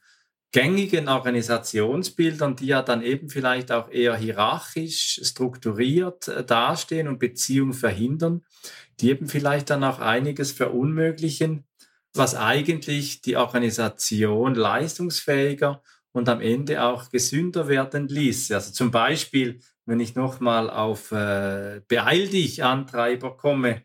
gängigen 0.52 1.08
Organisationsbildern, 1.08 2.56
die 2.56 2.66
ja 2.66 2.82
dann 2.82 3.02
eben 3.02 3.28
vielleicht 3.28 3.70
auch 3.70 3.90
eher 3.90 4.16
hierarchisch 4.16 5.20
strukturiert 5.22 6.28
äh, 6.28 6.44
dastehen 6.44 7.08
und 7.08 7.18
Beziehungen 7.18 7.74
verhindern, 7.74 8.44
die 9.00 9.10
eben 9.10 9.28
vielleicht 9.28 9.70
dann 9.70 9.84
auch 9.84 9.98
einiges 9.98 10.52
verunmöglichen, 10.52 11.64
was 12.14 12.34
eigentlich 12.34 13.20
die 13.20 13.36
Organisation 13.36 14.54
leistungsfähiger 14.54 15.82
und 16.12 16.28
am 16.28 16.40
Ende 16.40 16.82
auch 16.82 17.10
gesünder 17.10 17.68
werden 17.68 18.08
ließ. 18.08 18.50
Also 18.52 18.72
zum 18.72 18.90
Beispiel, 18.90 19.60
wenn 19.84 20.00
ich 20.00 20.14
nochmal 20.14 20.70
auf 20.70 21.12
äh, 21.12 21.82
Beeil 21.86 22.28
dich 22.28 22.64
Antreiber 22.64 23.36
komme, 23.36 23.82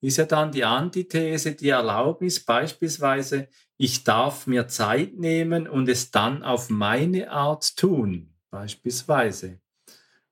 ist 0.00 0.18
ja 0.18 0.24
dann 0.24 0.52
die 0.52 0.64
Antithese, 0.64 1.54
die 1.54 1.70
Erlaubnis 1.70 2.44
beispielsweise, 2.44 3.48
ich 3.76 4.04
darf 4.04 4.46
mir 4.46 4.68
Zeit 4.68 5.18
nehmen 5.18 5.68
und 5.68 5.88
es 5.88 6.10
dann 6.10 6.42
auf 6.42 6.70
meine 6.70 7.30
Art 7.30 7.76
tun, 7.76 8.34
beispielsweise. 8.50 9.60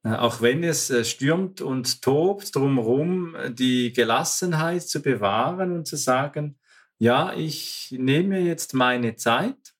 Äh, 0.03 0.15
auch 0.15 0.41
wenn 0.41 0.63
es 0.63 0.89
äh, 0.89 1.03
stürmt 1.03 1.61
und 1.61 2.01
tobt, 2.01 2.55
drumherum 2.55 3.35
äh, 3.35 3.51
die 3.51 3.93
Gelassenheit 3.93 4.83
zu 4.83 5.01
bewahren 5.01 5.71
und 5.71 5.87
zu 5.87 5.95
sagen, 5.95 6.57
ja, 6.97 7.33
ich 7.33 7.93
nehme 7.97 8.39
jetzt 8.39 8.73
meine 8.73 9.15
Zeit, 9.15 9.73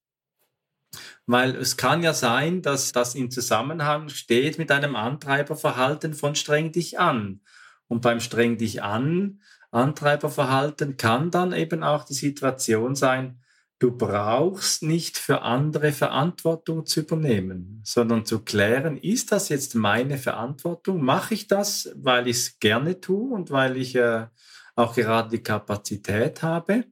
weil 1.25 1.55
es 1.55 1.77
kann 1.77 2.03
ja 2.03 2.13
sein, 2.13 2.61
dass 2.61 2.91
das 2.91 3.15
in 3.15 3.31
Zusammenhang 3.31 4.09
steht 4.09 4.57
mit 4.57 4.71
einem 4.71 4.95
Antreiberverhalten 4.95 6.13
von 6.13 6.35
streng 6.35 6.71
dich 6.71 6.99
an. 6.99 7.41
Und 7.87 8.01
beim 8.01 8.19
streng 8.19 8.57
dich 8.57 8.83
an 8.83 9.39
Antreiberverhalten 9.75 10.97
kann 10.97 11.31
dann 11.31 11.51
eben 11.51 11.83
auch 11.83 12.05
die 12.05 12.13
Situation 12.13 12.95
sein, 12.95 13.41
Du 13.77 13.91
brauchst 13.91 14.83
nicht 14.83 15.17
für 15.17 15.41
andere 15.41 15.91
Verantwortung 15.91 16.85
zu 16.85 17.01
übernehmen, 17.01 17.81
sondern 17.83 18.25
zu 18.25 18.39
klären, 18.39 18.97
ist 18.97 19.33
das 19.33 19.49
jetzt 19.49 19.75
meine 19.75 20.17
Verantwortung? 20.17 21.03
Mache 21.03 21.33
ich 21.33 21.47
das, 21.47 21.91
weil 21.95 22.29
ich 22.29 22.37
es 22.37 22.59
gerne 22.59 23.01
tue 23.01 23.33
und 23.33 23.51
weil 23.51 23.75
ich 23.75 23.95
äh, 23.95 24.27
auch 24.75 24.95
gerade 24.95 25.29
die 25.29 25.43
Kapazität 25.43 26.41
habe? 26.41 26.85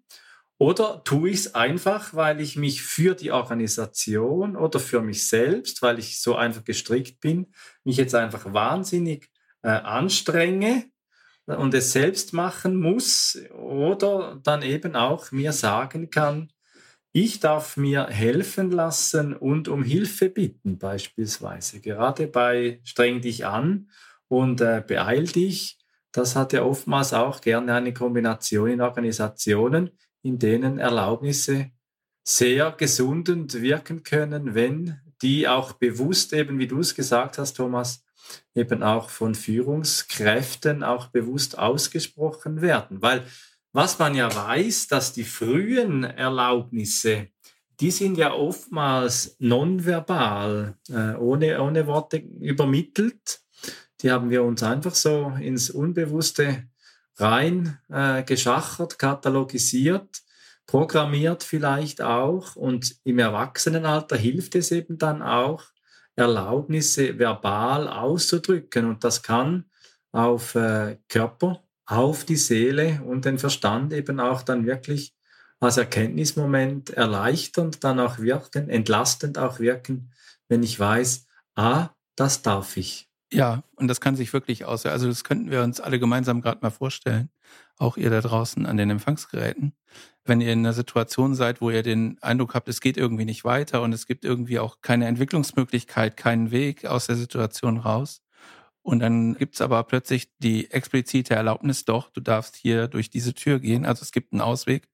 Oder 0.57 1.03
tue 1.03 1.29
ich 1.29 1.39
es 1.39 1.55
einfach, 1.55 2.13
weil 2.13 2.41
ich 2.41 2.57
mich 2.57 2.83
für 2.83 3.15
die 3.15 3.31
Organisation 3.31 4.55
oder 4.55 4.79
für 4.79 5.01
mich 5.01 5.27
selbst, 5.27 5.81
weil 5.81 5.99
ich 5.99 6.21
so 6.21 6.35
einfach 6.35 6.63
gestrickt 6.63 7.21
bin, 7.21 7.53
mich 7.83 7.97
jetzt 7.97 8.15
einfach 8.15 8.53
wahnsinnig 8.53 9.29
äh, 9.61 9.69
anstrenge 9.69 10.85
und 11.45 11.73
es 11.73 11.91
selbst 11.91 12.33
machen 12.33 12.75
muss 12.75 13.37
oder 13.53 14.39
dann 14.43 14.61
eben 14.61 14.95
auch 14.95 15.31
mir 15.31 15.53
sagen 15.53 16.09
kann, 16.09 16.49
ich 17.13 17.39
darf 17.39 17.77
mir 17.77 18.07
helfen 18.07 18.71
lassen 18.71 19.33
und 19.35 19.67
um 19.67 19.83
Hilfe 19.83 20.29
bitten, 20.29 20.79
beispielsweise. 20.79 21.79
Gerade 21.79 22.27
bei 22.27 22.81
Streng 22.83 23.21
dich 23.21 23.45
an 23.45 23.89
und 24.27 24.61
äh, 24.61 24.83
beeil 24.85 25.25
dich, 25.25 25.77
das 26.11 26.35
hat 26.35 26.53
ja 26.53 26.63
oftmals 26.63 27.13
auch 27.13 27.41
gerne 27.41 27.75
eine 27.75 27.93
Kombination 27.93 28.69
in 28.69 28.81
Organisationen, 28.81 29.91
in 30.23 30.39
denen 30.39 30.79
Erlaubnisse 30.79 31.71
sehr 32.23 32.71
gesundend 32.71 33.61
wirken 33.61 34.03
können, 34.03 34.55
wenn 34.55 34.99
die 35.21 35.47
auch 35.47 35.73
bewusst, 35.73 36.33
eben 36.33 36.57
wie 36.57 36.67
du 36.67 36.79
es 36.79 36.95
gesagt 36.95 37.37
hast, 37.37 37.53
Thomas, 37.53 38.03
eben 38.55 38.81
auch 38.81 39.09
von 39.09 39.35
Führungskräften 39.35 40.83
auch 40.83 41.07
bewusst 41.07 41.59
ausgesprochen 41.59 42.61
werden. 42.61 43.01
Weil 43.01 43.23
was 43.73 43.99
man 43.99 44.15
ja 44.15 44.33
weiß, 44.33 44.87
dass 44.87 45.13
die 45.13 45.23
frühen 45.23 46.03
Erlaubnisse, 46.03 47.27
die 47.79 47.91
sind 47.91 48.17
ja 48.17 48.31
oftmals 48.31 49.35
nonverbal, 49.39 50.77
äh, 50.89 51.15
ohne, 51.15 51.61
ohne 51.61 51.87
Worte 51.87 52.17
übermittelt. 52.17 53.41
Die 54.01 54.11
haben 54.11 54.29
wir 54.29 54.43
uns 54.43 54.61
einfach 54.63 54.93
so 54.93 55.33
ins 55.41 55.71
Unbewusste 55.71 56.69
rein 57.17 57.79
äh, 57.89 58.23
geschachert, 58.23 58.99
katalogisiert, 58.99 60.21
programmiert 60.67 61.43
vielleicht 61.43 62.01
auch. 62.01 62.55
Und 62.55 62.95
im 63.03 63.19
Erwachsenenalter 63.19 64.15
hilft 64.15 64.55
es 64.55 64.71
eben 64.71 64.97
dann 64.97 65.21
auch, 65.21 65.65
Erlaubnisse 66.15 67.17
verbal 67.17 67.87
auszudrücken. 67.87 68.85
Und 68.85 69.03
das 69.03 69.23
kann 69.23 69.65
auf 70.11 70.53
äh, 70.53 70.99
Körper, 71.09 71.63
auf 71.85 72.23
die 72.25 72.35
Seele 72.35 73.01
und 73.05 73.25
den 73.25 73.37
Verstand 73.37 73.93
eben 73.93 74.19
auch 74.19 74.41
dann 74.41 74.65
wirklich 74.65 75.13
als 75.59 75.77
Erkenntnismoment 75.77 76.89
erleichternd 76.91 77.83
dann 77.83 77.99
auch 77.99 78.19
wirken, 78.19 78.69
entlastend 78.69 79.37
auch 79.37 79.59
wirken, 79.59 80.11
wenn 80.49 80.63
ich 80.63 80.79
weiß, 80.79 81.27
ah, 81.55 81.89
das 82.15 82.41
darf 82.41 82.77
ich. 82.77 83.09
Ja, 83.31 83.63
und 83.75 83.87
das 83.87 83.99
kann 83.99 84.15
sich 84.15 84.31
wirklich 84.31 84.65
aus. 84.65 84.85
Also 84.85 85.07
das 85.07 85.23
könnten 85.23 85.49
wir 85.49 85.63
uns 85.63 85.79
alle 85.79 85.99
gemeinsam 85.99 86.41
gerade 86.41 86.59
mal 86.61 86.69
vorstellen, 86.69 87.29
auch 87.77 87.97
ihr 87.97 88.11
da 88.11 88.21
draußen 88.21 88.65
an 88.67 88.77
den 88.77 88.91
Empfangsgeräten. 88.91 89.73
Wenn 90.23 90.39
ihr 90.39 90.53
in 90.53 90.59
einer 90.59 90.73
Situation 90.73 91.33
seid, 91.33 91.59
wo 91.59 91.71
ihr 91.71 91.81
den 91.81 92.17
Eindruck 92.21 92.53
habt, 92.53 92.69
es 92.69 92.79
geht 92.79 92.95
irgendwie 92.95 93.25
nicht 93.25 93.43
weiter 93.43 93.81
und 93.81 93.91
es 93.91 94.05
gibt 94.05 94.23
irgendwie 94.23 94.59
auch 94.59 94.81
keine 94.81 95.07
Entwicklungsmöglichkeit, 95.07 96.15
keinen 96.15 96.51
Weg 96.51 96.85
aus 96.85 97.07
der 97.07 97.15
Situation 97.15 97.77
raus. 97.77 98.21
Und 98.83 98.99
dann 98.99 99.35
gibt's 99.35 99.61
aber 99.61 99.83
plötzlich 99.85 100.29
die 100.39 100.69
explizite 100.69 101.33
Erlaubnis, 101.35 101.85
doch, 101.85 102.09
du 102.09 102.19
darfst 102.21 102.55
hier 102.55 102.87
durch 102.87 103.09
diese 103.09 103.33
Tür 103.33 103.59
gehen. 103.59 103.85
Also 103.85 104.03
es 104.03 104.11
gibt 104.11 104.33
einen 104.33 104.41
Ausweg 104.41 104.89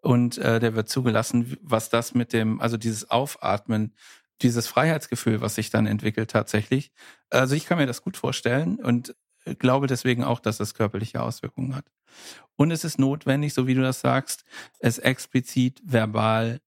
und 0.00 0.38
äh, 0.38 0.60
der 0.60 0.74
wird 0.74 0.88
zugelassen, 0.88 1.56
was 1.60 1.90
das 1.90 2.14
mit 2.14 2.32
dem, 2.32 2.60
also 2.60 2.76
dieses 2.76 3.10
Aufatmen 3.10 3.94
dieses 4.42 4.66
Freiheitsgefühl, 4.66 5.40
was 5.40 5.54
sich 5.54 5.70
dann 5.70 5.86
entwickelt 5.86 6.30
tatsächlich. 6.30 6.90
Also 7.30 7.54
ich 7.54 7.66
kann 7.66 7.78
mir 7.78 7.86
das 7.86 8.02
gut 8.02 8.16
vorstellen 8.16 8.76
und 8.76 9.14
glaube 9.58 9.86
deswegen 9.86 10.24
auch, 10.24 10.40
dass 10.40 10.56
das 10.56 10.74
körperliche 10.74 11.22
Auswirkungen 11.22 11.74
hat. 11.74 11.86
Und 12.56 12.70
es 12.70 12.84
ist 12.84 12.98
notwendig, 12.98 13.54
so 13.54 13.66
wie 13.66 13.74
du 13.74 13.82
das 13.82 14.00
sagst, 14.00 14.44
es 14.78 14.98
explizit 14.98 15.82
verbal 15.84 16.60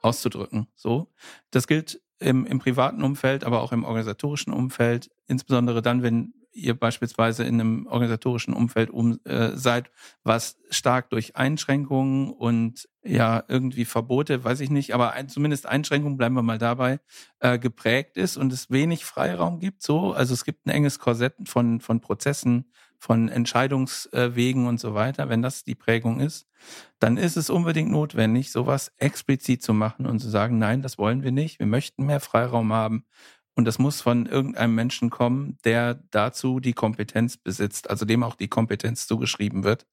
auszudrücken. 0.00 0.68
So. 0.74 1.12
Das 1.50 1.66
gilt 1.66 2.00
im, 2.18 2.46
im 2.46 2.58
privaten 2.58 3.02
Umfeld, 3.02 3.44
aber 3.44 3.60
auch 3.60 3.72
im 3.72 3.84
organisatorischen 3.84 4.52
Umfeld, 4.52 5.10
insbesondere 5.26 5.82
dann, 5.82 6.02
wenn 6.02 6.34
ihr 6.52 6.78
beispielsweise 6.78 7.44
in 7.44 7.60
einem 7.60 7.86
organisatorischen 7.86 8.54
Umfeld 8.54 8.90
um, 8.90 9.18
äh, 9.24 9.56
seid, 9.56 9.90
was 10.22 10.56
stark 10.70 11.10
durch 11.10 11.36
Einschränkungen 11.36 12.30
und 12.30 12.88
ja 13.02 13.42
irgendwie 13.48 13.84
Verbote, 13.84 14.44
weiß 14.44 14.60
ich 14.60 14.70
nicht, 14.70 14.94
aber 14.94 15.12
ein, 15.12 15.28
zumindest 15.28 15.66
Einschränkungen, 15.66 16.16
bleiben 16.16 16.36
wir 16.36 16.42
mal 16.42 16.58
dabei, 16.58 17.00
äh, 17.40 17.58
geprägt 17.58 18.16
ist 18.16 18.36
und 18.36 18.52
es 18.52 18.70
wenig 18.70 19.04
Freiraum 19.04 19.58
gibt. 19.58 19.82
So, 19.82 20.12
also 20.12 20.32
es 20.32 20.44
gibt 20.44 20.66
ein 20.66 20.70
enges 20.70 20.98
Korsett 21.00 21.34
von 21.44 21.80
von 21.80 22.00
Prozessen, 22.00 22.66
von 23.04 23.28
Entscheidungswegen 23.28 24.66
und 24.66 24.80
so 24.80 24.94
weiter. 24.94 25.28
Wenn 25.28 25.42
das 25.42 25.64
die 25.64 25.74
Prägung 25.74 26.20
ist, 26.20 26.46
dann 26.98 27.18
ist 27.18 27.36
es 27.36 27.50
unbedingt 27.50 27.90
notwendig, 27.90 28.50
sowas 28.50 28.92
explizit 28.96 29.62
zu 29.62 29.74
machen 29.74 30.06
und 30.06 30.20
zu 30.20 30.30
sagen, 30.30 30.58
nein, 30.58 30.80
das 30.80 30.96
wollen 30.96 31.22
wir 31.22 31.32
nicht. 31.32 31.58
Wir 31.58 31.66
möchten 31.66 32.06
mehr 32.06 32.20
Freiraum 32.20 32.72
haben. 32.72 33.04
Und 33.56 33.66
das 33.66 33.78
muss 33.78 34.00
von 34.00 34.26
irgendeinem 34.26 34.74
Menschen 34.74 35.10
kommen, 35.10 35.58
der 35.64 35.94
dazu 36.10 36.58
die 36.58 36.72
Kompetenz 36.72 37.36
besitzt, 37.36 37.88
also 37.88 38.04
dem 38.04 38.22
auch 38.24 38.34
die 38.34 38.48
Kompetenz 38.48 39.06
zugeschrieben 39.06 39.62
wird 39.62 39.86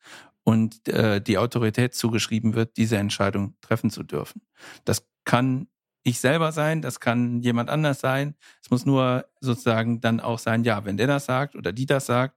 und 0.44 0.88
äh, 0.88 1.22
die 1.22 1.38
Autorität 1.38 1.94
zugeschrieben 1.94 2.56
wird, 2.56 2.78
diese 2.78 2.98
Entscheidung 2.98 3.56
treffen 3.62 3.92
zu 3.92 4.04
dürfen. 4.04 4.42
Das 4.84 5.08
kann 5.26 5.68
ich 6.04 6.20
selber 6.20 6.52
sein, 6.52 6.82
das 6.82 7.00
kann 7.00 7.42
jemand 7.42 7.70
anders 7.70 8.00
sein. 8.00 8.36
Es 8.64 8.72
muss 8.72 8.86
nur 8.86 9.26
sozusagen 9.40 10.02
dann 10.02 10.20
auch 10.20 10.40
sein, 10.40 10.64
ja, 10.64 10.84
wenn 10.86 10.98
der 10.98 11.08
das 11.08 11.26
sagt 11.26 11.56
oder 11.56 11.72
die 11.72 11.86
das 11.86 12.08
sagt, 12.08 12.36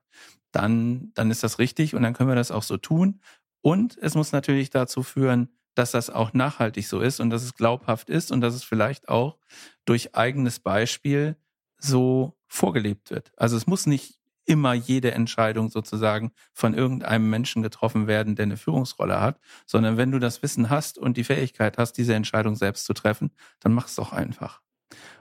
dann, 0.51 1.11
dann 1.15 1.31
ist 1.31 1.43
das 1.43 1.57
richtig 1.59 1.95
und 1.95 2.03
dann 2.03 2.13
können 2.13 2.29
wir 2.29 2.35
das 2.35 2.51
auch 2.51 2.63
so 2.63 2.77
tun. 2.77 3.21
Und 3.61 3.97
es 3.97 4.13
muss 4.13 4.31
natürlich 4.31 4.69
dazu 4.69 5.01
führen, 5.01 5.49
dass 5.75 5.91
das 5.91 6.09
auch 6.09 6.33
nachhaltig 6.33 6.87
so 6.87 6.99
ist 6.99 7.19
und 7.19 7.29
dass 7.29 7.43
es 7.43 7.55
glaubhaft 7.55 8.09
ist 8.09 8.31
und 8.31 8.41
dass 8.41 8.55
es 8.55 8.63
vielleicht 8.63 9.09
auch 9.09 9.37
durch 9.85 10.15
eigenes 10.15 10.59
Beispiel 10.59 11.35
so 11.77 12.35
vorgelebt 12.47 13.11
wird. 13.11 13.31
Also 13.37 13.57
es 13.57 13.67
muss 13.67 13.85
nicht 13.85 14.17
immer 14.45 14.73
jede 14.73 15.11
Entscheidung 15.11 15.69
sozusagen 15.69 16.31
von 16.53 16.73
irgendeinem 16.73 17.29
Menschen 17.29 17.63
getroffen 17.63 18.07
werden, 18.07 18.35
der 18.35 18.43
eine 18.43 18.57
Führungsrolle 18.57 19.19
hat, 19.19 19.39
sondern 19.65 19.97
wenn 19.97 20.11
du 20.11 20.19
das 20.19 20.43
Wissen 20.43 20.69
hast 20.69 20.97
und 20.97 21.17
die 21.17 21.23
Fähigkeit 21.23 21.77
hast, 21.77 21.93
diese 21.93 22.13
Entscheidung 22.13 22.55
selbst 22.55 22.85
zu 22.85 22.93
treffen, 22.93 23.31
dann 23.59 23.73
mach 23.73 23.87
es 23.87 23.95
doch 23.95 24.13
einfach. 24.13 24.61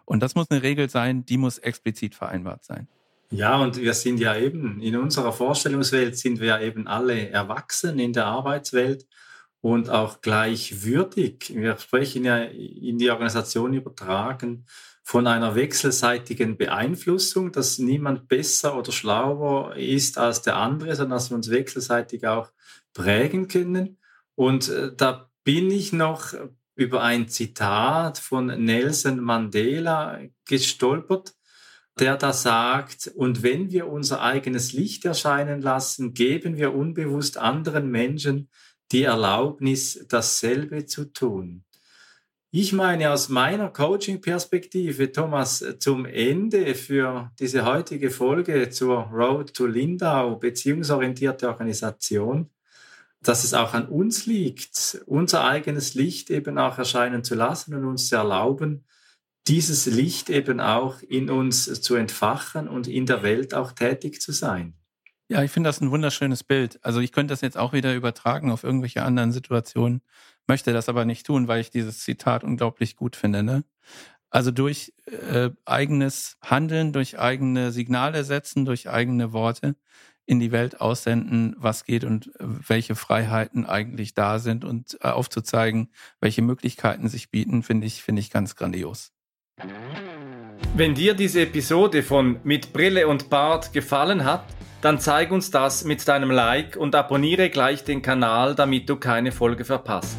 Und 0.05 0.23
das 0.23 0.35
muss 0.35 0.51
eine 0.51 0.62
Regel 0.62 0.90
sein, 0.90 1.25
die 1.25 1.38
muss 1.38 1.59
explizit 1.59 2.14
vereinbart 2.14 2.64
sein. 2.64 2.88
Ja, 3.31 3.57
und 3.57 3.81
wir 3.81 3.95
sind 3.95 4.21
ja 4.21 4.37
eben 4.37 4.81
in 4.81 4.97
unserer 4.97 5.33
Vorstellungswelt 5.33 6.17
sind 6.17 6.40
wir 6.40 6.49
ja 6.49 6.61
eben 6.61 6.87
alle 6.87 7.31
erwachsen 7.31 7.99
in 7.99 8.12
der 8.12 8.27
Arbeitswelt 8.27 9.07
und 9.64 9.88
auch 9.88 10.20
gleichwürdig. 10.20 11.55
Wir 11.55 11.79
sprechen 11.79 12.27
ja 12.27 12.37
in 12.37 12.98
die 12.98 13.11
Organisation 13.11 13.72
übertragen 13.72 14.66
von 15.03 15.27
einer 15.27 15.55
wechselseitigen 15.55 16.59
Beeinflussung, 16.59 17.50
dass 17.50 17.79
niemand 17.79 18.29
besser 18.29 18.77
oder 18.77 18.92
schlauer 18.92 19.74
ist 19.77 20.18
als 20.18 20.42
der 20.42 20.57
andere, 20.57 20.94
sondern 20.94 21.16
dass 21.16 21.31
wir 21.31 21.37
uns 21.37 21.48
wechselseitig 21.48 22.27
auch 22.27 22.53
prägen 22.92 23.48
können. 23.48 23.96
Und 24.35 24.68
äh, 24.68 24.94
da 24.94 25.31
bin 25.44 25.70
ich 25.70 25.94
noch 25.94 26.35
über 26.74 27.03
ein 27.03 27.31
Zitat 27.31 28.18
von 28.18 28.48
Nelson 28.48 29.18
Mandela 29.18 30.20
gestolpert, 30.46 31.33
der 31.98 32.18
da 32.18 32.35
sagt, 32.35 33.11
und 33.14 33.42
wenn 33.42 33.70
wir 33.70 33.88
unser 33.88 34.20
eigenes 34.20 34.74
Licht 34.74 35.07
erscheinen 35.07 35.62
lassen, 35.62 36.12
geben 36.12 36.59
wir 36.59 36.74
unbewusst 36.74 37.38
anderen 37.38 37.90
Menschen 37.90 38.50
die 38.95 39.03
Erlaubnis, 39.03 40.07
dasselbe 40.09 40.87
zu 40.87 41.13
tun. 41.13 41.65
Ich 42.53 42.73
meine 42.73 43.11
aus 43.11 43.29
meiner 43.29 43.69
Coaching-Perspektive, 43.69 45.11
Thomas, 45.11 45.65
zum 45.81 46.07
Ende 46.07 46.77
für 46.77 47.33
diese 47.41 47.65
heutige 47.65 48.13
Folge 48.13 48.71
zur 48.71 49.11
Road 49.11 49.53
to 49.53 49.67
Lindau, 49.67 50.37
beziehungsorientierte 50.37 51.49
Organisation, 51.49 52.51
dass 53.21 53.43
es 53.43 53.53
auch 53.53 53.75
an 53.75 53.89
uns 53.89 54.27
liegt, 54.27 55.03
unser 55.07 55.43
eigenes 55.43 55.95
Licht 55.95 56.31
eben 56.31 56.57
auch 56.57 56.79
erscheinen 56.79 57.25
zu 57.25 57.35
lassen 57.35 57.75
und 57.75 57.85
uns 57.85 58.09
zu 58.09 58.15
erlauben, 58.15 58.85
dieses 59.49 59.87
Licht 59.87 60.31
eben 60.31 60.61
auch 60.61 61.03
in 61.03 61.31
uns 61.31 61.65
zu 61.81 61.97
entfachen 61.97 62.69
und 62.69 62.87
in 62.87 63.07
der 63.07 63.25
Welt 63.25 63.55
auch 63.55 63.73
tätig 63.73 64.21
zu 64.21 64.31
sein. 64.31 64.75
Ja, 65.29 65.43
ich 65.43 65.51
finde 65.51 65.69
das 65.69 65.81
ein 65.81 65.91
wunderschönes 65.91 66.45
Bild. 66.45 66.79
Also 66.83 67.01
ich 67.01 67.13
könnte 67.13 67.33
das 67.33 67.41
jetzt 67.41 67.57
auch 67.57 67.73
wieder 67.73 67.95
übertragen 67.95 68.51
auf 68.51 68.63
irgendwelche 68.63 69.03
anderen 69.03 69.33
Situationen, 69.33 70.03
möchte 70.47 70.73
das 70.73 70.89
aber 70.89 71.05
nicht 71.05 71.27
tun, 71.27 71.49
weil 71.49 71.61
ich 71.61 71.71
dieses 71.71 72.01
Zitat 72.01 72.45
unglaublich 72.45 72.97
gut 72.97 73.17
finde. 73.17 73.43
Ne? 73.43 73.65
Also 74.29 74.51
durch 74.51 74.93
äh, 75.07 75.51
eigenes 75.65 76.37
Handeln, 76.42 76.92
durch 76.92 77.19
eigene 77.19 77.73
Signale 77.73 78.25
setzen, 78.25 78.65
durch 78.65 78.90
eigene 78.90 79.33
Worte 79.33 79.77
in 80.27 80.40
die 80.40 80.53
Welt 80.53 80.81
aussenden, 80.81 81.55
was 81.59 81.85
geht 81.85 82.05
und 82.05 82.29
äh, 82.40 82.44
welche 82.69 82.94
Freiheiten 82.94 83.65
eigentlich 83.65 84.15
da 84.15 84.38
sind 84.38 84.65
und 84.65 84.98
äh, 85.01 85.09
aufzuzeigen, 85.09 85.90
welche 86.21 86.42
Möglichkeiten 86.42 87.09
sich 87.09 87.31
bieten, 87.31 87.63
finde 87.63 87.87
ich, 87.87 88.03
finde 88.03 88.21
ich 88.21 88.31
ganz 88.31 88.57
grandios. 88.57 89.13
Wenn 90.75 90.94
dir 90.94 91.15
diese 91.15 91.42
Episode 91.42 92.03
von 92.03 92.40
Mit 92.42 92.73
Brille 92.73 93.07
und 93.07 93.31
Bart 93.31 93.73
gefallen 93.73 94.25
hat, 94.25 94.44
dann 94.85 95.01
zeig 95.01 95.31
uns 95.31 95.51
das 95.51 95.85
mit 95.85 96.07
deinem 96.07 96.31
Like 96.31 96.77
und 96.77 96.95
abonniere 96.95 97.49
gleich 97.49 97.85
den 97.85 98.03
Kanal, 98.03 98.55
damit 98.55 98.87
du 98.91 98.97
keine 98.97 99.33
Folge 99.33 99.65
verpasst. 99.65 100.19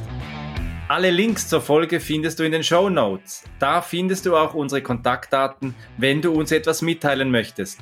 Alle 0.88 1.12
Links 1.12 1.48
zur 1.48 1.62
Folge 1.62 2.00
findest 2.00 2.40
du 2.40 2.44
in 2.44 2.52
den 2.52 2.64
Show 2.64 2.90
Notes. 2.90 3.44
Da 3.60 3.84
findest 3.84 4.26
du 4.26 4.36
auch 4.36 4.56
unsere 4.56 4.82
Kontaktdaten, 4.82 5.76
wenn 5.98 6.20
du 6.24 6.32
uns 6.32 6.52
etwas 6.52 6.82
mitteilen 6.82 7.30
möchtest. 7.30 7.80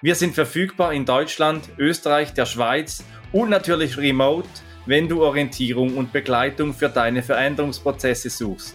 Wir 0.00 0.14
sind 0.14 0.34
verfügbar 0.34 0.94
in 0.94 1.04
Deutschland, 1.04 1.68
Österreich, 1.76 2.32
der 2.32 2.46
Schweiz 2.46 3.04
und 3.30 3.50
natürlich 3.50 3.98
remote, 3.98 4.48
wenn 4.86 5.08
du 5.10 5.22
Orientierung 5.22 5.94
und 5.94 6.10
Begleitung 6.10 6.72
für 6.72 6.88
deine 6.88 7.22
Veränderungsprozesse 7.22 8.30
suchst. 8.30 8.74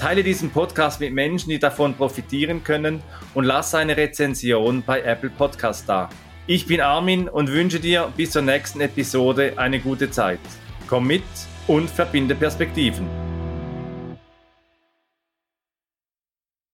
Teile 0.00 0.24
diesen 0.24 0.50
Podcast 0.50 0.98
mit 0.98 1.12
Menschen, 1.12 1.50
die 1.50 1.60
davon 1.60 1.94
profitieren 1.94 2.64
können 2.64 3.02
und 3.34 3.44
lass 3.44 3.72
eine 3.74 3.96
Rezension 3.96 4.82
bei 4.82 5.00
Apple 5.00 5.30
Podcast 5.30 5.88
da. 5.88 6.10
Ich 6.46 6.66
bin 6.66 6.82
Armin 6.82 7.26
und 7.26 7.50
wünsche 7.50 7.80
dir 7.80 8.12
bis 8.14 8.32
zur 8.32 8.42
nächsten 8.42 8.82
Episode 8.82 9.54
eine 9.56 9.80
gute 9.80 10.10
Zeit. 10.10 10.40
Komm 10.86 11.06
mit 11.06 11.22
und 11.66 11.88
verbinde 11.88 12.34
Perspektiven. 12.34 13.08